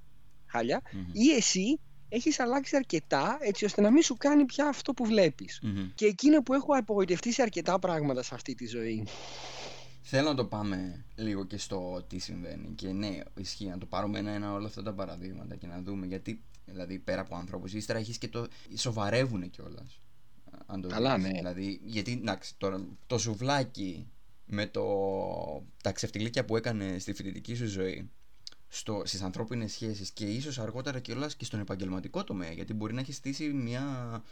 [0.47, 5.05] χάλια, ή εσύ έχεις αλλάξει αρκετά έτσι ώστε να μην σου κάνει πια αυτό που
[5.05, 5.63] βλέπεις.
[5.95, 9.07] Και εκείνο που έχω απογοητευτεί σε αρκετά πράγματα σε αυτή τη ζωή.
[10.09, 12.75] Θέλω να το πάμε λίγο και στο τι συμβαίνει.
[12.75, 16.43] Και ναι, ισχύει να το πάρουμε ένα-ένα όλα αυτά τα παραδείγματα και να δούμε γιατί,
[16.67, 18.47] δηλαδή πέρα από ανθρώπους, ύστερα έχεις και το.
[18.75, 20.01] σοβαρεύουν κιόλας.
[20.67, 21.31] Αν το Καλά, ναι.
[21.31, 24.07] Δηλαδή, γιατί εντάξει, τώρα, το σουβλάκι
[24.47, 24.85] με το,
[25.83, 28.11] τα ξεφτιλίκια που έκανε στη φοιτητική σου ζωή
[28.69, 33.01] στο, στις ανθρώπινες σχέσεις και ίσως αργότερα κιόλας και στον επαγγελματικό τομέα γιατί μπορεί να
[33.01, 34.23] έχεις στήσει μια,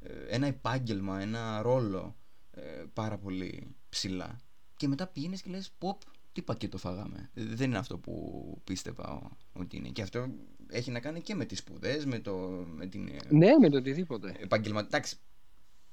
[0.00, 2.16] ε, ένα επάγγελμα, ένα ρόλο
[2.50, 4.40] ε, πάρα πολύ ψηλά
[4.76, 6.00] και μετά πηγαίνεις και λες ποπ
[6.32, 10.28] τι πακέτο φάγαμε δεν είναι αυτό που πίστευα ότι είναι και αυτό
[10.70, 13.76] έχει να κάνει και με τις σπουδές, με, το, με την ε, ναι με το
[13.76, 15.16] οτιδήποτε επαγγελματικό εντάξει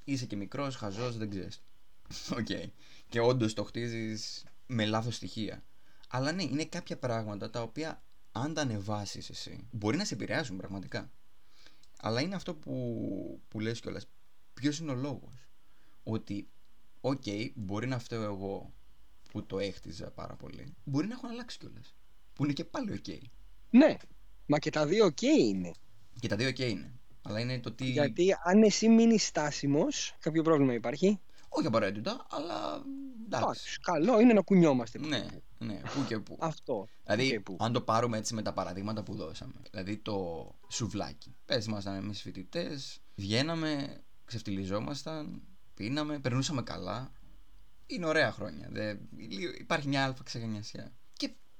[0.04, 1.62] είσαι και μικρός, χαζός, δεν ξέρεις
[2.38, 2.64] okay.
[3.08, 5.62] και όντως το χτίζεις με λάθος στοιχεία
[6.08, 10.56] αλλά ναι, είναι κάποια πράγματα τα οποία αν τα ανεβάσεις εσύ, μπορεί να σε επηρεάσουν
[10.56, 11.10] πραγματικά.
[11.96, 14.06] Αλλά είναι αυτό που, που λες κιόλας.
[14.54, 15.48] Ποιος είναι ο λόγος;
[16.02, 16.48] Ότι,
[17.00, 17.22] οκ,
[17.54, 18.72] μπορεί να φταίω εγώ
[19.30, 20.74] που το έχτιζα πάρα πολύ.
[20.84, 21.94] Μπορεί να έχω αλλάξει κιόλας.
[22.32, 23.06] Που είναι και πάλι οκ.
[23.70, 23.96] Ναι,
[24.46, 25.72] μα και τα δύο οκ είναι.
[26.20, 26.90] Και τα δύο οκ είναι.
[27.22, 27.84] Αλλά είναι το τι.
[27.84, 31.20] Γιατί αν εσύ μείνει στάσιμος, κάποιο πρόβλημα υπάρχει.
[31.48, 32.82] Όχι απαραίτητα, αλλά.
[33.24, 33.80] Εντάξει.
[33.80, 34.98] Καλό είναι να κουνιόμαστε.
[34.98, 35.26] Ναι,
[35.58, 36.36] ναι, πού και πού.
[36.40, 36.88] Αυτό.
[37.04, 39.54] Δηλαδή, αν το πάρουμε έτσι με τα παραδείγματα που δώσαμε.
[39.70, 41.34] Δηλαδή το σουβλάκι.
[41.44, 45.42] Πες, ήμασταν εμεί φοιτητές, βγαίναμε, ξεφτυλιζόμασταν,
[45.74, 47.12] πίναμε, περνούσαμε καλά.
[47.86, 48.68] Είναι ωραία χρόνια.
[48.70, 48.94] Δε,
[49.58, 50.92] υπάρχει μια αλφα ξεγανιασιά.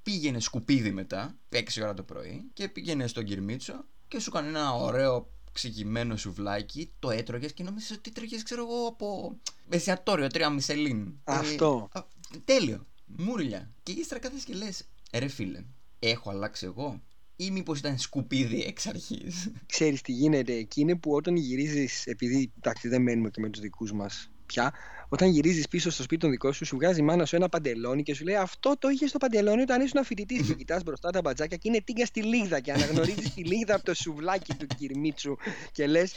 [0.07, 4.47] Και πήγαινε σκουπίδι μετά, 6 ώρα το πρωί, και πήγαινε στον Κυρμίτσο και σου έκανε
[4.47, 9.37] ένα ωραίο ξηγημένο σουβλάκι, το έτρωγες και νόμιζες ότι τρώγε, ξέρω εγώ, από
[9.69, 11.13] εστιατόριο, τρία μισελίν.
[11.23, 11.89] Αυτό.
[11.93, 11.99] Ε,
[12.45, 12.85] τέλειο.
[13.05, 13.71] Μούρλια.
[13.83, 15.63] Και ύστερα κάθεσαι και λες, ρε φίλε,
[15.99, 17.01] έχω αλλάξει εγώ
[17.35, 20.53] ή μήπως ήταν σκουπίδι εξ αρχής; Ξέρεις τι γίνεται.
[20.53, 24.73] Εκεί είναι που όταν γυρίζεις, επειδή εντάξει δεν μένουμε και με τους δικούς μας πια,
[25.09, 28.03] όταν γυρίζεις πίσω στο σπίτι των δικών σου, σου βγάζει η μάνα σου ένα παντελόνι
[28.03, 30.47] και σου λέει Αυτό το είχες στο παντελόνι όταν ήσουν φοιτητής.
[30.47, 33.85] και κοιτάς μπροστά τα μπατζάκια και είναι τίγκα στη λίγδα και αναγνωρίζεις τη λίγδα από
[33.85, 35.35] το σουβλάκι του κυρμίτσου
[35.71, 36.13] και λες.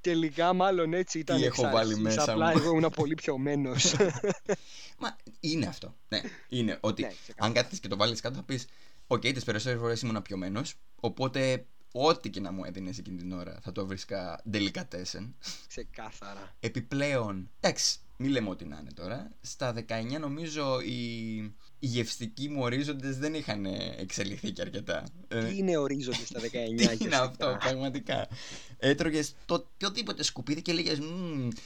[0.00, 1.36] Τελικά, μάλλον έτσι ήταν.
[1.36, 2.22] Τι έχω βάλει μέσα.
[2.22, 3.94] Απλά εγώ ήμουν πολύ πιωμένος.
[5.00, 5.94] Μα είναι αυτό.
[6.08, 8.66] Ναι, είναι ότι ναι, αν κάθεσαι και το βάλεις κάτω θα πεις
[9.10, 10.74] Ok, okay, τις περισσότερες φορές ήμουν πιωμένος.
[11.00, 15.32] Οπότε ό,τι και να μου έδινες εκείνη την ώρα θα το βρίσκα delicatessen.
[15.68, 16.56] Ξεκάθαρα.
[16.60, 19.30] Επιπλέον, εντάξει, μην λέμε ό,τι να είναι τώρα.
[19.40, 21.36] Στα 19 νομίζω οι,
[21.78, 23.64] οι γευστικοί μου ορίζοντες δεν είχαν
[23.98, 25.04] εξελιχθεί και αρκετά.
[25.28, 26.44] Ε, Τι είναι ορίζοντες στα 19
[26.98, 28.28] Τι είναι αυτό, πραγματικά.
[28.78, 30.98] Έτρωγες το οποιοδήποτε σκουπίδι και λέγες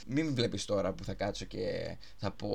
[0.06, 2.48] Μην βλέπεις τώρα που θα κάτσω και θα πω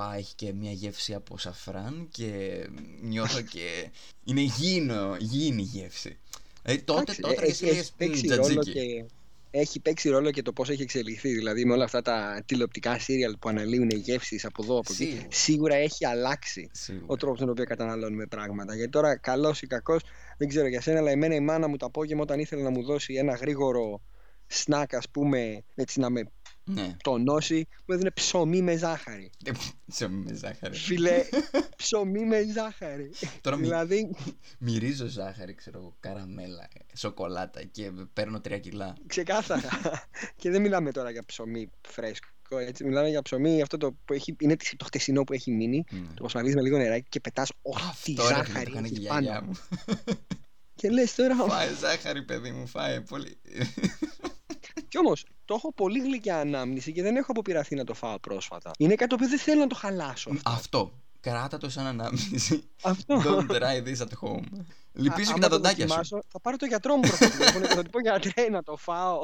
[0.00, 2.60] Α, έχει και μια γεύση από σαφράν και
[3.02, 3.90] νιώθω και.
[4.24, 6.18] Είναι γήινο, γήινη γεύση.
[6.62, 9.04] Ε, τότε τότε έχεις, έχει παίξει ρόλο και
[9.50, 11.28] έχει παίξει ρόλο και το πώς έχει εξελιχθεί.
[11.28, 15.26] Δηλαδή, με όλα αυτά τα τηλεοπτικά σύριαλ που αναλύουν γεύσεις από εδώ, από εκεί.
[15.28, 17.04] Σίγουρα έχει αλλάξει Σίγουρα.
[17.06, 18.74] ο τρόπος τον οποίο καταναλώνουμε πράγματα.
[18.74, 20.02] Γιατί τώρα, καλός ή κακός,
[20.38, 22.82] δεν ξέρω για σένα, αλλά εμένα η μάνα μου το απόγευμα, όταν ήθελε να μου
[22.82, 24.00] δώσει ένα γρήγορο
[24.46, 26.22] σνακ, ας πούμε, έτσι να με
[26.64, 26.96] ναι.
[27.02, 29.30] τονώσει, μου έδινε ψωμί με ζάχαρη.
[29.44, 29.50] Ε,
[29.86, 30.76] ψωμί με ζάχαρη.
[30.76, 31.24] Φίλε,
[31.76, 33.10] ψωμί με ζάχαρη.
[33.40, 34.14] Τώρα δηλαδή...
[34.58, 38.94] μυρίζω ζάχαρη, ξέρω εγώ, καραμέλα, σοκολάτα και παίρνω τρία κιλά.
[39.06, 39.68] Ξεκάθαρα.
[40.36, 42.28] και δεν μιλάμε τώρα για ψωμί φρέσκο.
[42.58, 45.84] Έτσι, μιλάμε για ψωμί αυτό το που έχει, είναι το χτεσινό που έχει μείνει.
[45.90, 45.94] Mm.
[46.14, 49.40] Το πασμαλίζει με λίγο νεράκι και πετάς ό,τι ζάχαρη έχει πάνω.
[49.40, 49.52] Μου.
[50.74, 51.36] και λες τώρα.
[51.48, 53.38] Φάε ζάχαρη, παιδί μου, φάε πολύ.
[54.88, 58.70] Κι όμως το έχω πολύ γλυκιά ανάμνηση και δεν έχω αποπειραθεί να το φάω πρόσφατα.
[58.78, 60.30] Είναι κάτι που δεν θέλω να το χαλάσω.
[60.44, 60.92] Αυτό.
[61.20, 62.62] Κράτα το σαν ανάμνηση.
[62.82, 63.22] Αυτό.
[63.24, 64.44] Don't try this at home.
[64.92, 66.18] Λυπήσω και τα δοντάκια σου.
[66.28, 67.26] Θα πάρω το γιατρό μου πρώτα
[67.60, 69.22] και θα του πω γιατρέ να το φάω.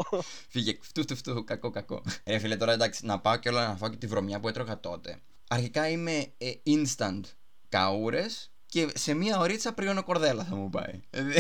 [0.48, 2.02] Φύγε, φτού, φτού, φτού, κακό, κακό.
[2.24, 4.80] Ε, φίλε, τώρα εντάξει, να πάω και όλα να φάω και τη βρωμιά που έτρωγα
[4.80, 5.20] τότε.
[5.48, 7.20] Αρχικά είμαι ε, instant
[7.68, 11.00] καούρες και σε μία ωρίτσα πριονοκορδέλα θα μου πάει.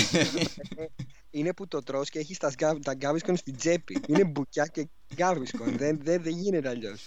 [1.38, 4.00] είναι που το τρως και έχει τα, τα Gaviscon στην τσέπη.
[4.06, 5.76] είναι μπουκιά και Gaviscon.
[5.76, 7.02] δεν, δεν, δεν γίνεται αλλιώς.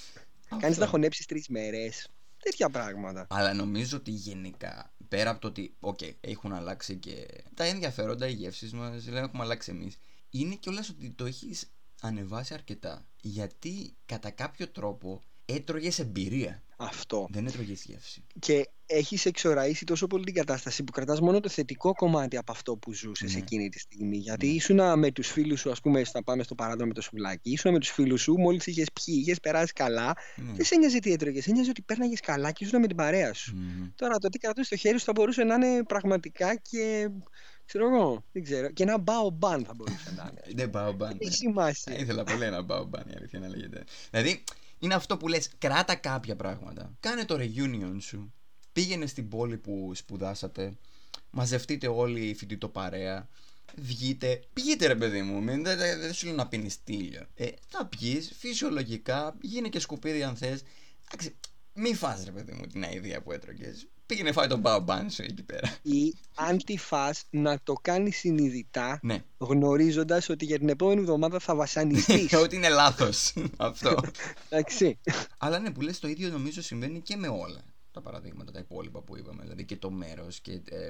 [0.59, 2.07] Κάνεις να χωνέψεις τρεις μέρες.
[2.43, 3.27] Τέτοια πράγματα.
[3.29, 8.33] Αλλά νομίζω ότι γενικά πέρα από το ότι okay, έχουν αλλάξει και τα ενδιαφέροντα, οι
[8.33, 9.97] γεύσεις μας, δεν έχουμε αλλάξει εμείς.
[10.29, 13.05] Είναι κιόλας ότι το έχεις ανεβάσει αρκετά.
[13.21, 16.63] Γιατί κατά κάποιο τρόπο έτρωγες εμπειρία.
[16.81, 17.27] Αυτό.
[17.29, 18.23] Δεν έτρωγε γεύση.
[18.39, 22.77] Και έχεις εξοραίσει τόσο πολύ την κατάσταση που κρατάς μόνο το θετικό κομμάτι από αυτό
[22.77, 23.39] που ζούσες ναι.
[23.39, 24.17] εκείνη τη στιγμή.
[24.17, 24.53] Γιατί ναι.
[24.53, 27.71] ήσουν με τους φίλους σου, ας πούμε, να πάμε στο παράδειγμα με το σουβλάκι, ήσουν
[27.71, 30.15] με τους φίλους σου, μόλις είχες πιει, είχες περάσει καλά.
[30.35, 30.51] Ναι.
[30.51, 33.33] Δεν σε ένοιαζε τι έτρωγες, σε ένοιαζε ότι πέρναγες καλά και ήσουν με την παρέα
[33.33, 33.55] σου.
[33.55, 33.91] Mm.
[33.95, 37.09] Τώρα το τι κρατούσε στο χέρι σου θα μπορούσε να είναι πραγματικά και
[37.65, 38.69] ξέρω εγώ, δεν ξέρω.
[38.69, 40.41] Και ένα μπαομπάν θα μπορούσε να είναι.
[40.59, 41.17] Δεν μπαομπάν.
[41.19, 41.97] Έχει σημασία.
[41.97, 43.83] Ήθελα πολύ ένα μπαομπάν η αλήθεια να λέγεται.
[44.11, 44.43] Δηλαδή,
[44.79, 46.93] είναι αυτό που λες, κράτα κάποια πράγματα.
[46.99, 48.33] Κάνε το reunion σου.
[48.73, 50.73] Πήγαινε στην πόλη που σπουδάσατε.
[51.31, 53.27] Μαζευτείτε όλοι οι φοιτητοπαρέα.
[53.75, 54.43] Βγείτε.
[54.53, 55.45] Πηγείτε ρε παιδί μου.
[55.45, 57.25] Δεν δε, δε, σου λέω να πίνεις τίλιο.
[57.35, 59.35] Ε, θα πιεις φυσιολογικά.
[59.41, 60.63] Γίνε και σκουπίδι αν θες.
[61.73, 65.43] Μη φας ρε παιδί μου την αηδία που έτρωγες Πήγαινε φάει τον μπαομπάν σου εκεί
[65.43, 65.77] πέρα.
[65.81, 69.23] Ή αν τη φας να το κάνει συνειδητά, ναι.
[69.37, 72.33] γνωρίζοντας ότι για την επόμενη εβδομάδα θα βασανιστείς.
[72.33, 73.95] ότι είναι λάθος αυτό.
[74.49, 74.99] Εντάξει.
[75.37, 79.01] Αλλά ναι, που λες το ίδιο νομίζω συμβαίνει και με όλα τα παραδείγματα, τα υπόλοιπα
[79.01, 79.41] που είπαμε.
[79.41, 80.51] Δηλαδή και το μέρος και.
[80.51, 80.89] Ε,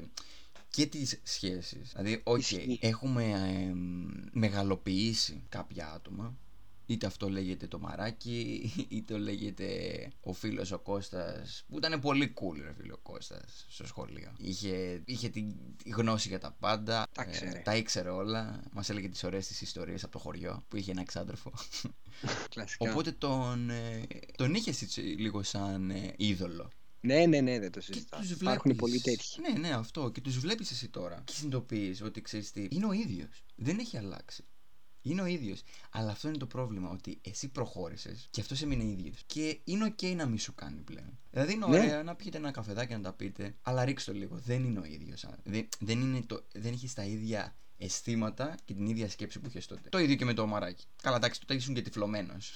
[0.69, 3.73] και τις σχέσεις Δηλαδή, ok, έχουμε ε,
[4.31, 6.37] μεγαλοποιήσει κάποια άτομα
[6.89, 9.67] Είτε αυτό λέγεται το μαράκι, είτε το λέγεται
[10.21, 14.33] ο φίλος ο Κώστας που ήταν πολύ cool, ρε φίλο ο Κώστας στο σχολείο.
[14.37, 15.45] Είχε, είχε τη
[15.95, 18.63] γνώση για τα πάντα, τα, ε, τα ήξερε όλα.
[18.71, 21.53] Μας έλεγε τις ωραίες της ιστορίες από το χωριό που είχε ένα ξάδερφο.
[22.77, 24.01] Οπότε τον, ε,
[24.35, 24.73] τον είχε
[25.17, 26.69] λίγο σαν ε, είδωλο.
[27.01, 28.21] Ναι, ναι, ναι, δεν το συζητάω.
[28.41, 29.41] Υπάρχουν πολλοί τέτοιοι.
[29.41, 30.09] Ναι, ναι, αυτό.
[30.09, 31.21] Και τους βλέπεις εσύ τώρα.
[31.25, 32.67] Και συνειδητοποιείς ότι ξέρεις τι.
[32.69, 33.43] Είναι ο ίδιος.
[33.55, 34.43] Δεν έχει αλλάξει.
[35.01, 35.61] Είναι ο ίδιος.
[35.91, 36.89] Αλλά αυτό είναι το πρόβλημα.
[36.89, 39.23] Ότι εσύ προχώρησες και αυτός έμεινε ίδιος.
[39.25, 41.19] Και είναι OK να μην σου κάνει πλέον.
[41.31, 41.79] Δηλαδή είναι ναι.
[41.79, 44.35] ωραία να πιείτε ένα καφεδάκι να τα πείτε, αλλά ρίξτε το λίγο.
[44.37, 45.25] Δεν είναι ο ίδιος.
[45.43, 49.89] Δεν, δεν, δεν έχεις τα ίδια αισθήματα και την ίδια σκέψη που είχες τότε.
[49.89, 50.85] Το ίδιο και με το μαράκι.
[51.01, 52.53] Καλά, εντάξει, τότε ήσουν και τυφλωμένος.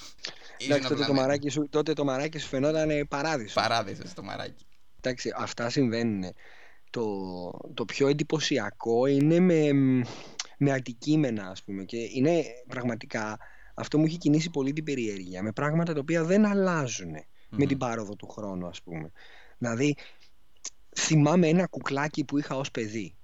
[0.58, 3.54] Εντάξει, τότε το, μαράκι σου, τότε το μαράκι σου φαινόταν παράδεισος.
[3.54, 4.66] Παράδεισος το μαράκι.
[5.02, 6.24] Εντάξει, αυτά συμβαίνουν.
[6.90, 7.04] Το,
[7.74, 9.72] το πιο εντυπωσιακό είναι με
[10.64, 13.38] με αντικείμενα ας πούμε και είναι πραγματικά
[13.76, 17.12] αυτό μου έχει κινήσει πολύ την περιέργεια με πράγματα τα οποία δεν αλλάζουν
[17.50, 19.12] με την πάροδο του χρόνου ας πούμε.
[19.58, 19.96] Δηλαδή
[20.96, 23.16] θυμάμαι ένα κουκλάκι που είχα ως παιδί.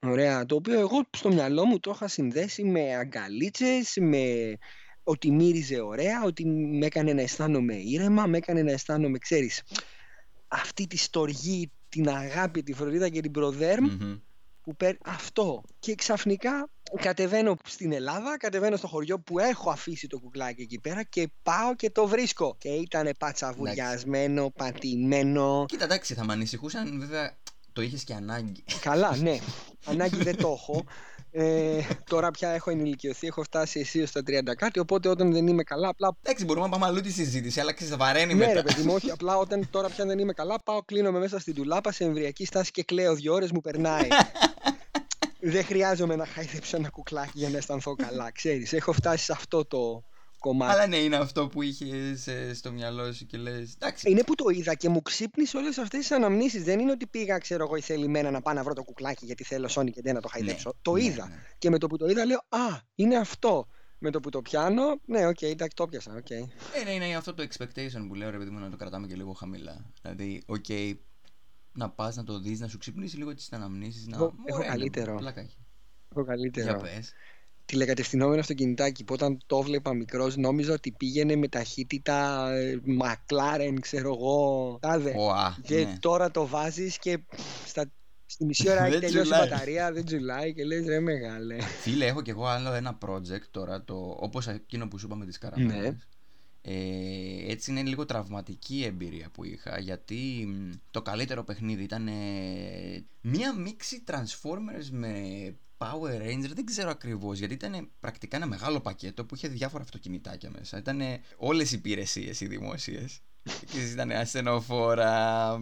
[0.00, 4.56] Ωραία, το οποίο εγώ στο μυαλό μου το είχα συνδέσει με αγκαλίτσες, με
[5.04, 9.62] ότι μύριζε ωραία, ότι με έκανε να αισθάνομαι ήρεμα, με έκανε να αισθάνομαι, ξέρεις,
[10.48, 13.86] αυτή τη στοργή, την αγάπη, τη φροντίδα και την προδερμ
[14.62, 15.62] που παίρνει αυτό.
[15.78, 16.68] Και ξαφνικά
[17.00, 21.74] κατεβαίνω στην Ελλάδα, κατεβαίνω στο χωριό που έχω αφήσει το κουκλάκι εκεί πέρα και πάω
[21.76, 22.56] και το βρίσκω.
[22.58, 25.64] Και ήταν πατσαβουριασμένο, πατημένο.
[25.68, 27.36] Κοίτα, εντάξει, θα με ανησυχούσαν βέβαια
[27.72, 28.64] το είχες και ανάγκη.
[28.80, 29.38] Καλά, ναι.
[29.84, 30.84] ανάγκη δεν το έχω.
[31.34, 35.62] Ε, τώρα πια έχω ενηλικιωθεί, έχω φτάσει εσύ στα 30 κάτι, οπότε όταν δεν είμαι
[35.62, 36.16] καλά, απλά.
[36.22, 38.52] Εντάξει, μπορούμε να πάμε αλλού τη συζήτηση, αλλά βαραίνει ναι, μετά.
[38.52, 39.10] Ναι, ρε παιδί μου, όχι.
[39.16, 42.70] Απλά όταν τώρα πια δεν είμαι καλά, πάω, κλείνομαι μέσα στην τουλάπα σε εμβριακή στάση
[42.70, 44.08] και κλαίω δύο ώρες, μου περνάει.
[45.42, 48.30] δεν χρειάζομαι να χαϊδέψω ένα κουκλάκι για να αισθανθώ καλά.
[48.30, 50.04] Ξέρεις, έχω φτάσει σε αυτό το,
[50.42, 50.72] κομμάτι.
[50.72, 53.76] Αλλά ναι, είναι αυτό που είχες ε, στο μυαλό σου και λες.
[54.02, 56.64] Είναι που το είδα και μου ξύπνησε όλες αυτές τις αναμνήσεις.
[56.64, 59.68] Δεν είναι ότι πήγα, ξέρω εγώ, ηθελημένα να πάω να βρω το κουκλάκι γιατί θέλω
[59.70, 60.68] Sony και δεν να το ναι, χαϊδέψω.
[60.68, 61.28] Ναι, το είδα.
[61.28, 61.34] Ναι.
[61.58, 63.66] Και με το που το είδα λέω Α, είναι αυτό.
[63.98, 66.22] Με το που το πιάνω, ναι, ok, okay, εντάξει, το 'πιασα.
[66.22, 66.48] Okay.
[66.80, 69.14] Ε, ναι, είναι αυτό το expectation που λέω, ρε παιδί μου, να το κρατάμε και
[69.14, 69.92] λίγο χαμηλά.
[70.02, 70.92] Δηλαδή, ok, okay,
[71.72, 74.06] να πας να το δεις, να σου ξυπνήσει λίγο τις αναμνήσεις.
[74.06, 74.16] Να...
[74.16, 75.18] Έχω, έχω καλύτερο.
[76.08, 76.66] Έχω καλύτερο.
[76.66, 77.12] Για πες
[77.64, 82.48] τηλεκατευθυνόμενο στο κινητάκι που όταν το βλέπα μικρός νόμιζα ότι πήγαινε με ταχύτητα
[83.00, 84.78] McLaren, ξέρω εγώ.
[84.80, 85.14] Τάδε.
[85.62, 85.96] και ναι.
[86.00, 87.18] τώρα το βάζεις και
[87.66, 87.90] στα,
[88.26, 91.60] στη μισή ώρα έχει τελειώσει η μπαταρία, δεν τσουλάει και λες ρε μεγάλε.
[91.60, 95.26] Φίλε, έχω κι εγώ άλλο ένα project τώρα, το, όπως εκείνο που σου είπα με
[95.26, 96.08] τις καραμέλες.
[96.62, 96.74] Ναι.
[96.74, 100.48] Ε, έτσι είναι λίγο τραυματική εμπειρία που είχα γιατί
[100.90, 105.12] το καλύτερο παιχνίδι ήταν ε, μία μίξη Transformers με
[105.78, 110.50] Power Ranger, δεν ξέρω ακριβώς γιατί ήταν πρακτικά ένα μεγάλο πακέτο που είχε διάφορα αυτοκινητάκια
[110.58, 110.78] μέσα.
[110.78, 111.00] Ήταν
[111.36, 113.20] όλες οι υπηρεσίες οι δημόσιες.
[113.70, 115.52] Και ήταν ασθενοφόρα,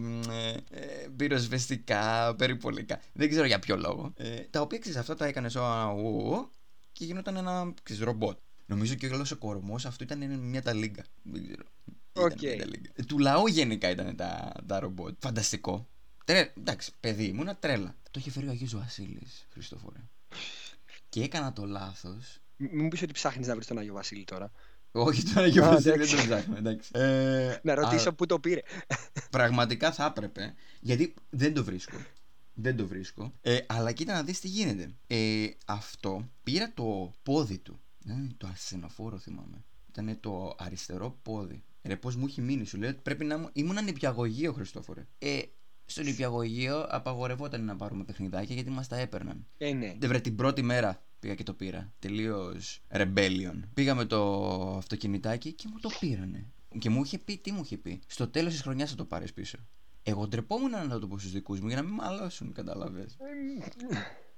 [0.69, 2.99] ε, πυροσβεστικά, περιπολικά.
[3.13, 4.13] Δεν ξέρω για ποιο λόγο.
[4.17, 6.51] Ε, τα οποία ξέρεις, αυτά τα έκανες ο
[6.91, 8.37] και γινόταν ένα ξέρεις, ρομπότ.
[8.71, 11.03] Νομίζω και όλο ο κορμός αυτό ήταν μια ταλίγκα.
[11.23, 11.63] Δεν ξέρω.
[12.13, 12.59] Okay.
[12.93, 15.15] Ε, του λαού γενικά ήταν τα, τα ρομπότ.
[15.19, 15.87] Φανταστικό.
[16.25, 16.53] Τρε...
[16.57, 17.95] Εντάξει, παιδί, ήμουν τρέλα.
[18.11, 19.99] Το είχε φέρει ο Αγίου Βασίλης, Χριστόφορε.
[21.09, 22.39] Και έκανα το λάθος.
[22.57, 24.51] Μην πεις ότι ψάχνεις να βρεις τον Άγιο Βασίλη τώρα.
[24.91, 26.57] Όχι, τον Άγιο Βασίλη δεν τον ψάχνω.
[26.57, 26.91] Εντάξει.
[26.93, 28.61] Ε, να ρωτήσω πού το πήρε.
[29.31, 30.53] Πραγματικά θα έπρεπε.
[30.79, 31.97] Γιατί δεν το βρίσκω.
[32.53, 33.33] Δεν το βρίσκω.
[33.41, 34.93] Ε, αλλά κοίτα να δεις τι γίνεται.
[35.07, 37.79] Ε, αυτό πήρα το πόδι του.
[38.05, 39.63] Ε, το ασθενοφόρο θυμάμαι.
[39.89, 41.63] Ήταν το αριστερό πόδι.
[41.83, 45.07] Ρε, πώς μου έχει μείνει, σου λέει ότι πρέπει να ήμουν νηπιαγωγείο, Χριστόφορε.
[45.17, 45.41] Ε,
[45.85, 49.45] στο νηπιαγωγείο απαγορευόταν να πάρουμε παιχνιδάκια γιατί μας τα έπαιρναν.
[49.57, 49.95] Ε, ναι.
[49.99, 51.93] Δεν βρε την πρώτη μέρα πήγα και το πήρα.
[51.99, 53.59] Τελείως rebellion.
[53.73, 56.51] Πήγαμε το αυτοκινητάκι και μου το πήρανε.
[56.79, 59.33] Και μου είχε πει, τι μου είχε πει; Στο τέλος της χρονιάς θα το πάρεις
[59.33, 59.57] πίσω.
[60.03, 63.17] Εγώ ντρεπόμουν να το πω στους δικούς μου για να μην μαλώσουν, κατάλαβες.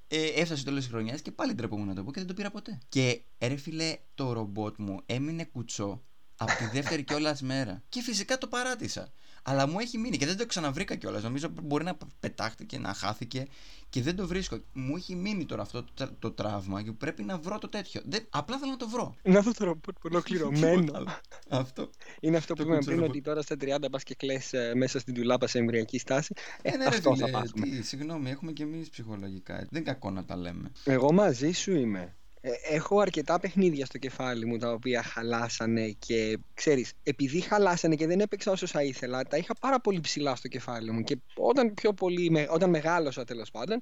[0.08, 2.34] Ε, έφτασε στο τέλος της χρονιάς και πάλι ντρεπόμουν να το πω και δεν το
[2.34, 2.80] πήρα ποτέ.
[2.90, 6.04] Και ρε φίλε, το ρομπότ μου έμεινε κουτσό
[6.38, 7.84] από τη δεύτερη κιόλας μέρα.
[7.90, 9.12] Και φυσικά το παράτησα.
[9.44, 11.24] Αλλά μου έχει μείνει και δεν το ξαναβρήκα κιόλας.
[11.24, 13.48] Νομίζω μπορεί να πετάχτηκε, να χάθηκε
[13.90, 14.60] και δεν το βρίσκω.
[14.74, 18.02] Μου έχει μείνει τώρα αυτό το, το τραύμα και πρέπει να βρω το τέτοιο.
[18.06, 19.16] Δεν, απλά θέλω να το βρω.
[19.24, 21.04] Να δω το ρομπότ ολοκληρωμένο.
[21.50, 21.90] αυτό.
[22.20, 25.14] Είναι αυτό που είπαμε πριν ότι τώρα στα 30 πας και κλε ε, μέσα στην
[25.14, 26.34] τουλάπα σε εμβριακή στάση.
[26.62, 29.56] Ε, ε ναι, αυτό ρε, θα τι, Συγγνώμη, έχουμε κι εμείς ψυχολογικά.
[29.56, 30.72] Δεν είναι κακό να τα λέμε.
[30.84, 32.16] Εγώ μαζί σου είμαι.
[32.46, 38.08] Ε, έχω αρκετά παιχνίδια στο κεφάλι μου τα οποία χαλάσανε και ξέρεις, επειδή χαλάσανε και
[38.08, 41.74] δεν έπαιξα όσο θα ήθελα, τα είχα πάρα πολύ ψηλά στο κεφάλι μου και όταν,
[41.74, 43.78] πιο πολύ, όταν μεγάλωσα τέλος πάντων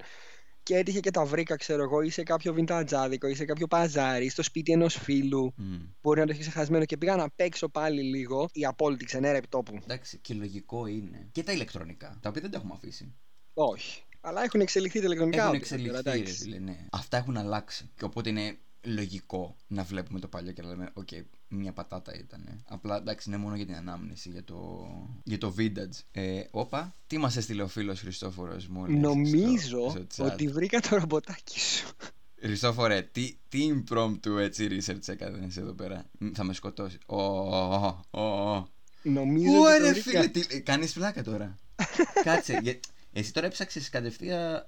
[0.63, 4.29] και έτυχε και τα βρήκα, ξέρω εγώ, ή σε κάποιο βιντατζάδικο ή σε κάποιο παζάρι,
[4.29, 5.53] στο σπίτι ενός φίλου.
[5.57, 5.61] Mm.
[6.01, 8.49] Μπορεί να το έχεις ξεχασμένο και πήγα να παίξω πάλι λίγο.
[8.51, 9.79] Η απόλυτη ξενέρα επιτόπου.
[9.83, 11.29] Εντάξει, και λογικό είναι.
[11.31, 13.13] Και τα ηλεκτρονικά, τα οποία δεν τα έχουμε αφήσει.
[13.53, 14.03] Όχι.
[14.21, 15.43] Αλλά έχουν εξελιχθεί τα ηλεκτρονικά.
[15.43, 16.85] Έχουν εξελιχθεί, ρε, ναι.
[16.91, 17.89] Αυτά έχουν αλλάξει.
[17.95, 22.17] Και οπότε είναι λογικό να βλέπουμε το παλιό και να λέμε, ok, okay, μια πατάτα
[22.17, 22.63] ήταν.
[22.67, 24.87] Απλά εντάξει, είναι μόνο για την ανάμνηση, για το,
[25.23, 25.99] για το vintage.
[26.11, 28.85] Ε, όπα, τι μας έστειλε ο φίλος Χριστόφορος μου.
[28.87, 31.95] Νομίζω ότι βρήκα το ρομποτάκι σου.
[32.41, 36.97] Χριστόφορε, τι, τι impromptu έτσι research έκανες εδώ πέρα; Θα με σκοτώσει.
[37.05, 38.69] Ω,
[39.03, 39.57] Νομίζω ότι.
[39.57, 40.29] Ωραία, φίλε,
[40.59, 41.57] κάνεις πλάκα τώρα.
[42.23, 42.79] Κάτσε.
[43.13, 44.67] Εσύ τώρα έψαξες κατευθείαν.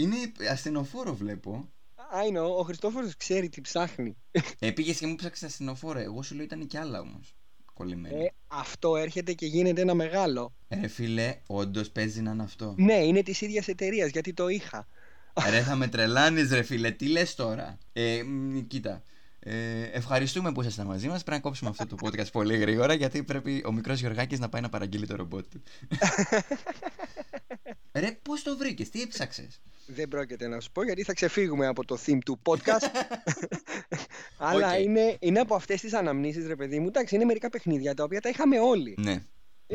[0.00, 0.16] Είναι
[0.50, 1.68] ασθενοφόρο, βλέπω.
[1.96, 4.16] I know, ο Χριστόφορος ξέρει τι ψάχνει.
[4.58, 5.98] Ε, πήγες και μου ψάξες ασθενοφόρο.
[5.98, 7.34] Εγώ σου λέω ήταν και άλλα όμως.
[7.82, 10.52] Ε, αυτό έρχεται και γίνεται ένα μεγάλο.
[10.68, 12.74] Ε, φίλε, όντως παίζει να είναι αυτό.
[12.78, 14.86] Ναι, είναι της ίδιας εταιρείας γιατί το είχα.
[15.50, 18.20] Ρε, θα με τρελάνεις, ρε φίλε, τι λες τώρα; Ε,
[18.66, 19.02] κοίτα.
[19.38, 21.22] Ε, ευχαριστούμε που ήσασταν μαζί μας.
[21.22, 24.62] Πρέπει να κόψουμε αυτό το podcast πολύ γρήγορα γιατί πρέπει ο μικρός Γιωργάκης να πάει
[24.62, 25.62] να παραγγείλει το ρομπότ του.
[27.92, 31.84] Ρε, πώς το βρήκες, τι έψαξες; Δεν πρόκειται να σου πω γιατί θα ξεφύγουμε από
[31.84, 32.90] το theme του podcast.
[34.38, 36.86] Αλλά είναι, είναι από αυτές τις αναμνήσεις, ρε παιδί μου.
[36.86, 38.94] Εντάξει, είναι μερικά παιχνίδια τα οποία τα είχαμε όλοι.
[38.98, 39.22] Ναι.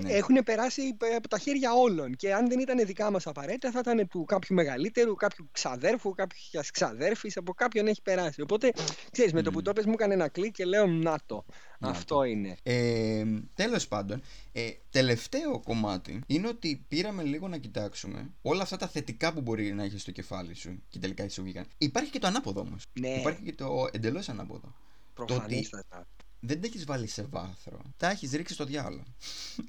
[0.02, 0.12] Ναι.
[0.12, 2.16] Έχουν περάσει από τα χέρια όλων.
[2.16, 6.72] Και αν δεν ήταν δικά μας απαραίτητα, θα ήταν του κάποιου μεγαλύτερου, κάποιου ξαδέρφου, κάποιας
[6.72, 8.42] ξαδέρφης, από κάποιον έχει περάσει.
[8.42, 8.72] Οπότε,
[9.12, 11.46] ξέρεις, με το που το πες μου έκανε ένα κλικ και λέω Να το.
[11.80, 12.58] Αυτό είναι.
[12.64, 18.88] Ε, Τέλος πάντων, ε, τελευταίο κομμάτι είναι ότι πήραμε λίγο να κοιτάξουμε όλα αυτά τα
[18.88, 21.66] θετικά που μπορεί να έχει στο κεφάλι σου και τελικά έτσι βγήκαν.
[21.78, 22.84] Υπάρχει και το ανάποδο όμως.
[23.00, 23.10] Ναι.
[23.10, 24.74] Υπάρχει και το εντελώς ανάποδο.
[25.14, 26.08] Προφανέστατα
[26.46, 27.82] δεν τα έχεις βάλει σε βάθρο.
[27.98, 29.04] Τα έχεις ρίξει στο διάλογο.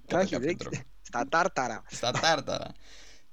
[0.06, 0.68] Τα έχει ρίξει.
[1.02, 1.82] Στα τάρταρα.
[1.90, 2.72] Στα τάρταρα.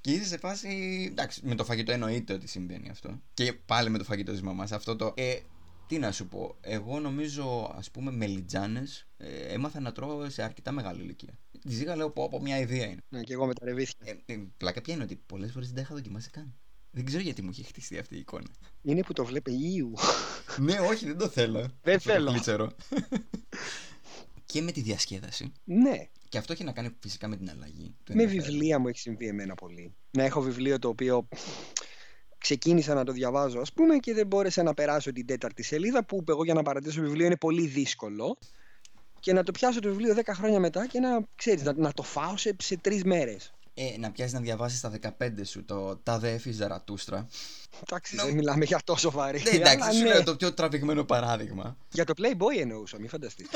[0.01, 0.67] Και είσαι σε φάση.
[1.12, 3.21] Εντάξει, με το φαγητό εννοείται ότι συμβαίνει αυτό.
[3.34, 4.71] Και πάλι με το φαγητό της μαμάς.
[4.71, 5.13] Αυτό το.
[5.15, 5.39] Ε,
[5.88, 6.56] τι να σου πω.
[6.62, 8.84] Εγώ νομίζω, ας πούμε, μελιτζάνε
[9.17, 11.39] ε, έμαθα να τρώω σε αρκετά μεγάλη ηλικία.
[11.62, 13.01] Της ζήγα λέω πω από μια ιδέα είναι.
[13.10, 13.97] Ναι, και εγώ με τα ρεβίθια.
[14.25, 16.56] Ε, ε, πλάκα ποια είναι ότι πολλές φορές δεν τα είχα δοκιμάσει καν.
[16.95, 18.47] Δεν ξέρω γιατί μου έχει χτιστεί αυτή η εικόνα.
[18.82, 19.93] Είναι που το βλέπει Ιου.
[20.58, 21.71] ναι, όχι, δεν το θέλω.
[21.82, 22.71] Δεν θέλω.
[24.45, 25.51] και με τη διασκέδαση.
[25.63, 26.08] Ναι.
[26.29, 27.95] Και αυτό έχει να κάνει φυσικά με την αλλαγή.
[28.10, 29.93] με βιβλία μου έχει συμβεί εμένα πολύ.
[30.12, 31.27] Να έχω βιβλίο το οποίο
[32.38, 36.23] ξεκίνησα να το διαβάζω ας πούμε και δεν μπόρεσα να περάσω την τέταρτη σελίδα που
[36.27, 38.38] εγώ για να παρατήσω βιβλίο είναι πολύ δύσκολο
[39.19, 42.03] και να το πιάσω το βιβλίο 10 χρόνια μετά και να, ξέρεις, να, να το
[42.03, 46.32] φάω σε, σε τρεις μέρες ε, να πιάσεις να διαβάσεις τα 15 σου το Τάδε
[46.32, 47.28] Εφης Ζαρατούστρα.
[47.88, 49.42] Εντάξει, δεν μιλάμε για τόσο βαρύ.
[49.44, 50.08] Ναι, εντάξει, σου ναι.
[50.08, 51.78] λέω το πιο τραβηγμένο παράδειγμα.
[51.92, 53.48] Για το Playboy εννοούσα, μην φανταστείς.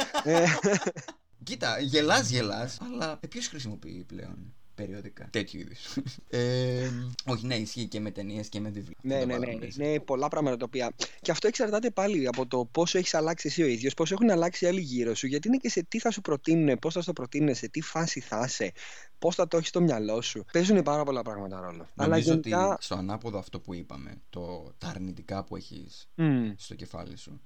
[1.43, 5.27] Κοίτα, γελάς, γελάς, αλλά ποιο χρησιμοποιεί πλέον; Περιοδικά.
[5.31, 5.97] Τέτοιου είδους.
[6.29, 6.89] ε,
[7.31, 8.97] όχι, ναι, ισχύει και με ταινίες και με βιβλία.
[9.01, 9.67] Ναι, ναι, ναι.
[9.77, 10.93] Είναι πολλά πράγματα τα οποία.
[11.21, 14.65] Και αυτό εξαρτάται πάλι από το πόσο έχεις αλλάξει εσύ ο ίδιος, πόσο έχουν αλλάξει
[14.65, 17.05] οι άλλοι γύρω σου, γιατί είναι και σε τι θα σου προτείνουν, πώς θα σου
[17.05, 18.71] το προτείνουν, σε τι φάση θα είσαι,
[19.19, 20.45] πώς θα το έχεις στο μυαλό σου.
[20.51, 21.71] Παίζουν πάρα πολλά πράγματα ρόλο.
[21.71, 22.67] Νομίζω Αλλά γενικά...
[22.67, 26.53] ότι στο ανάποδο αυτό που είπαμε, το, τα αρνητικά που έχεις mm.
[26.55, 27.41] στο κεφάλι σου,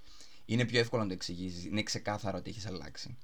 [0.46, 1.66] είναι πιο εύκολο να το εξηγήσεις.
[1.66, 3.18] Είναι ξεκάθαρο ότι έχεις αλλάξει.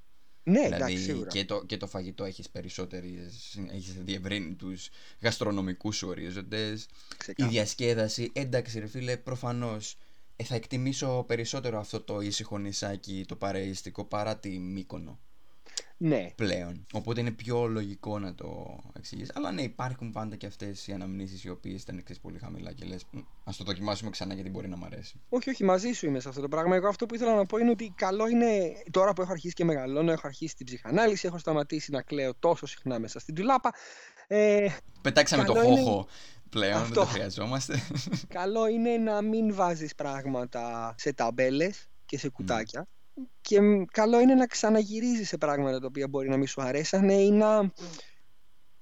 [0.48, 1.30] Ναι, δηλαδή, εντάξει, σίγουρα.
[1.30, 3.58] Και το, και το φαγητό έχεις περισσότερες.
[3.70, 4.88] Έχεις διευρύνει τους
[5.20, 6.86] γαστρονομικούς σου ορίζοντες.
[7.36, 8.30] Η διασκέδαση.
[8.32, 9.96] Εντάξει, ρε φίλε, προφανώς
[10.36, 15.18] ε, θα εκτιμήσω περισσότερο αυτό το ήσυχο νησάκι, το παρεϊστικό, παρά τη Μύκονο.
[16.00, 16.32] Ναι.
[16.36, 16.86] Πλέον.
[16.92, 19.30] Οπότε είναι πιο λογικό να το εξηγήσει.
[19.34, 22.84] Αλλά ναι, υπάρχουν πάντα και αυτές οι αναμνήσεις οι οποίες ήταν εξή πολύ χαμηλά και
[22.84, 23.04] λες,
[23.44, 25.20] ας το δοκιμάσουμε ξανά γιατί μπορεί να μ' αρέσει.
[25.28, 26.76] Όχι, όχι, μαζί σου είμαι σε αυτό το πράγμα.
[26.76, 29.64] Εγώ αυτό που ήθελα να πω είναι ότι καλό είναι τώρα που έχω αρχίσει και
[29.64, 33.74] μεγαλώνω, έχω αρχίσει την ψυχανάλυση, έχω σταματήσει να κλαίω τόσο συχνά μέσα στην τουλάπα.
[34.26, 34.66] Ε,
[35.02, 36.06] Πετάξαμε το χώχο.
[36.50, 36.86] Πλέον Αυτό.
[36.86, 37.80] δεν το χρειαζόμαστε.
[38.28, 42.88] Καλό είναι να μην βάζεις πράγματα σε ταμπέλες και σε κουτάκια
[43.40, 43.58] και
[43.92, 47.72] καλό είναι να ξαναγυρίζεις σε πράγματα τα οποία μπορεί να μην σου αρέσανε ή να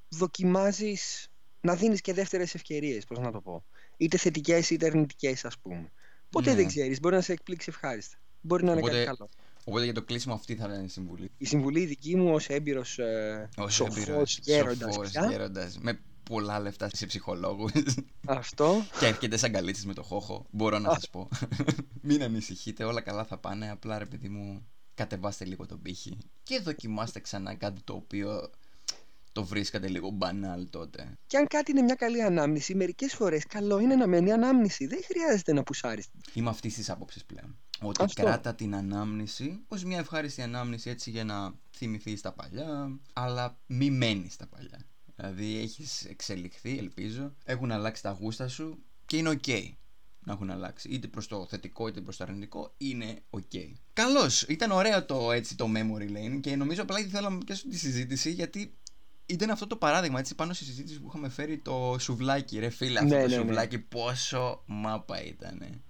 [0.08, 1.28] δοκιμάζεις,
[1.60, 3.64] να δίνεις και δεύτερες ευκαιρίες, πώς να το πω.
[3.96, 5.92] Είτε θετικές είτε αρνητικές ας πούμε.
[6.30, 6.56] Ποτέ ναι.
[6.56, 8.16] δεν ξέρεις, μπορεί να σε εκπλήξει ευχάριστα.
[8.40, 9.28] Μπορεί να είναι κάτι καλό.
[9.64, 11.30] Οπότε για το κλείσιμο αυτή θα είναι η συμβουλή.
[11.38, 14.96] Η συμβουλή δική μου ως έμπειρος ε, σοφός γέροντας,
[15.30, 17.72] γέροντας με πολλά λεφτά σε ψυχολόγους.
[18.26, 18.84] Αυτό.
[18.98, 20.46] και έρχεται σαν καλύτης με το χώχο.
[20.50, 21.28] Μπορώ να σας πω.
[22.02, 23.70] Μην ανησυχείτε, όλα καλά θα πάνε.
[23.70, 26.18] Απλά ρε παιδί μου, κατεβάστε λίγο τον πύχη.
[26.42, 28.50] Και δοκιμάστε ξανά κάτι το οποίο
[29.32, 31.18] το βρίσκατε λίγο μπανάλ τότε.
[31.26, 34.86] Και αν κάτι είναι μια καλή ανάμνηση, μερικές φορές καλό είναι να μένει ανάμνηση.
[34.86, 36.06] Δεν χρειάζεται να πουσάρεις.
[36.32, 37.56] Είμαι αυτής της άποψης πλέον.
[37.80, 38.22] Ότι Αυτό.
[38.22, 43.90] κράτα την ανάμνηση ως μια ευχάριστη ανάμνηση έτσι για να θυμηθείς τα παλιά, αλλά μη
[43.90, 44.86] μένεις στα παλιά.
[45.16, 47.34] Δηλαδή έχεις εξελιχθεί, ελπίζω.
[47.44, 49.48] Έχουν αλλάξει τα γούστα σου και είναι οκ
[50.26, 50.88] να έχουν αλλάξει.
[50.88, 53.42] Είτε προς το θετικό είτε προς το αρνητικό, είναι οκ.
[53.92, 54.42] Καλώς.
[54.42, 58.30] Ήταν ωραίο το, έτσι, το memory lane και νομίζω απλά ήθελα να πιάσω τη συζήτηση
[58.30, 58.74] γιατί
[59.26, 62.58] ήταν αυτό το παράδειγμα έτσι πάνω στη συζήτηση που είχαμε φέρει το σουβλάκι.
[62.58, 63.40] Ρε φίλε, αυτό ναι, το ναι, ναι.
[63.40, 65.82] σουβλάκι πόσο μάπα ήταν.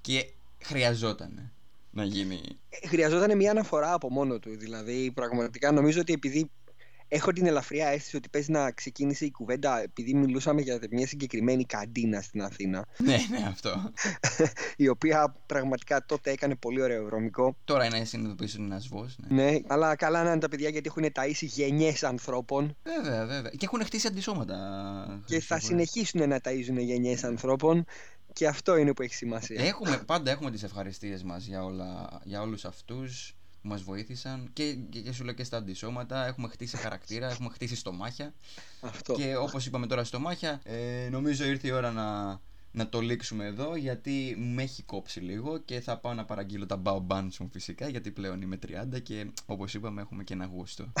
[0.00, 1.52] Και χρειαζόταν
[1.90, 2.40] να γίνει.
[2.68, 4.56] Ε, χρειαζόταν μια αναφορά από μόνο του.
[4.56, 6.50] Δηλαδή, πραγματικά νομίζω ότι επειδή
[7.08, 11.64] έχω την ελαφριά αίσθηση ότι παίζει να ξεκίνησε η κουβέντα επειδή μιλούσαμε για μια συγκεκριμένη
[11.64, 12.86] καντίνα στην Αθήνα.
[12.98, 13.92] Ναι, ναι, αυτό.
[14.76, 17.56] η οποία πραγματικά τότε έκανε πολύ ωραίο βρωμικό.
[17.64, 19.44] Τώρα είναι συνειδητοποιήσει ότι είναι ένας Ναι.
[19.44, 22.76] ναι, αλλά καλά να είναι τα παιδιά γιατί έχουν ταΐσει γενιές ανθρώπων.
[22.82, 23.50] Βέβαια, βέβαια.
[23.50, 25.22] Και έχουν χτίσει αντισώματα.
[25.24, 27.84] Και θα συνεχίσουν να ταΐζουν γενιές ανθρώπων.
[28.32, 29.64] Και αυτό είναι που έχει σημασία.
[29.64, 31.62] Έχουμε, πάντα έχουμε τις ευχαριστίες μας για,
[32.24, 33.36] για όλους αυτούς
[33.66, 37.48] που μας βοήθησαν και, και, και σου λέω και στα αντισώματα έχουμε χτίσει χαρακτήρα, έχουμε
[37.48, 38.34] χτίσει στομάχια
[38.80, 39.14] Αυτό.
[39.14, 42.40] και όπως είπαμε τώρα στομάχια ε, νομίζω ήρθε η ώρα να,
[42.76, 46.82] να το λήξουμε εδώ γιατί με έχει κόψει λίγο και θα πάω να παραγγείλω τα
[46.84, 48.58] Bao Banson φυσικά γιατί πλέον είμαι
[48.94, 50.92] 30 και όπως είπαμε έχουμε και ένα γούστο.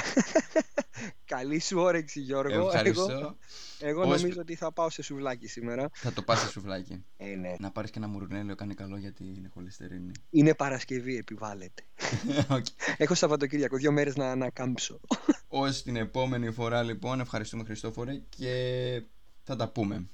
[1.24, 2.66] Καλή σου όρεξη Γιώργο.
[2.66, 3.10] Ευχαριστώ.
[3.10, 3.36] Εγώ,
[3.78, 5.90] εγώ νομίζω ότι θα πάω σε σουβλάκι σήμερα.
[5.92, 7.04] Θα το πας σε σουβλάκι.
[7.16, 7.54] Ε, ναι.
[7.58, 10.10] Να πάρεις και ένα μουρουνέλιο κάνει καλό γιατί είναι χολυστερίνη.
[10.30, 11.82] Είναι Παρασκευή επιβάλλεται.
[12.56, 12.94] okay.
[12.96, 15.00] Έχω Σαββατοκύριακο, δύο μέρες να ανακάμψω.
[15.48, 19.02] Ως την επόμενη φορά λοιπόν ευχαριστούμε Χριστόφορε και
[19.42, 20.06] θα τα πούμε.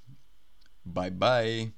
[0.84, 1.72] Bye bye.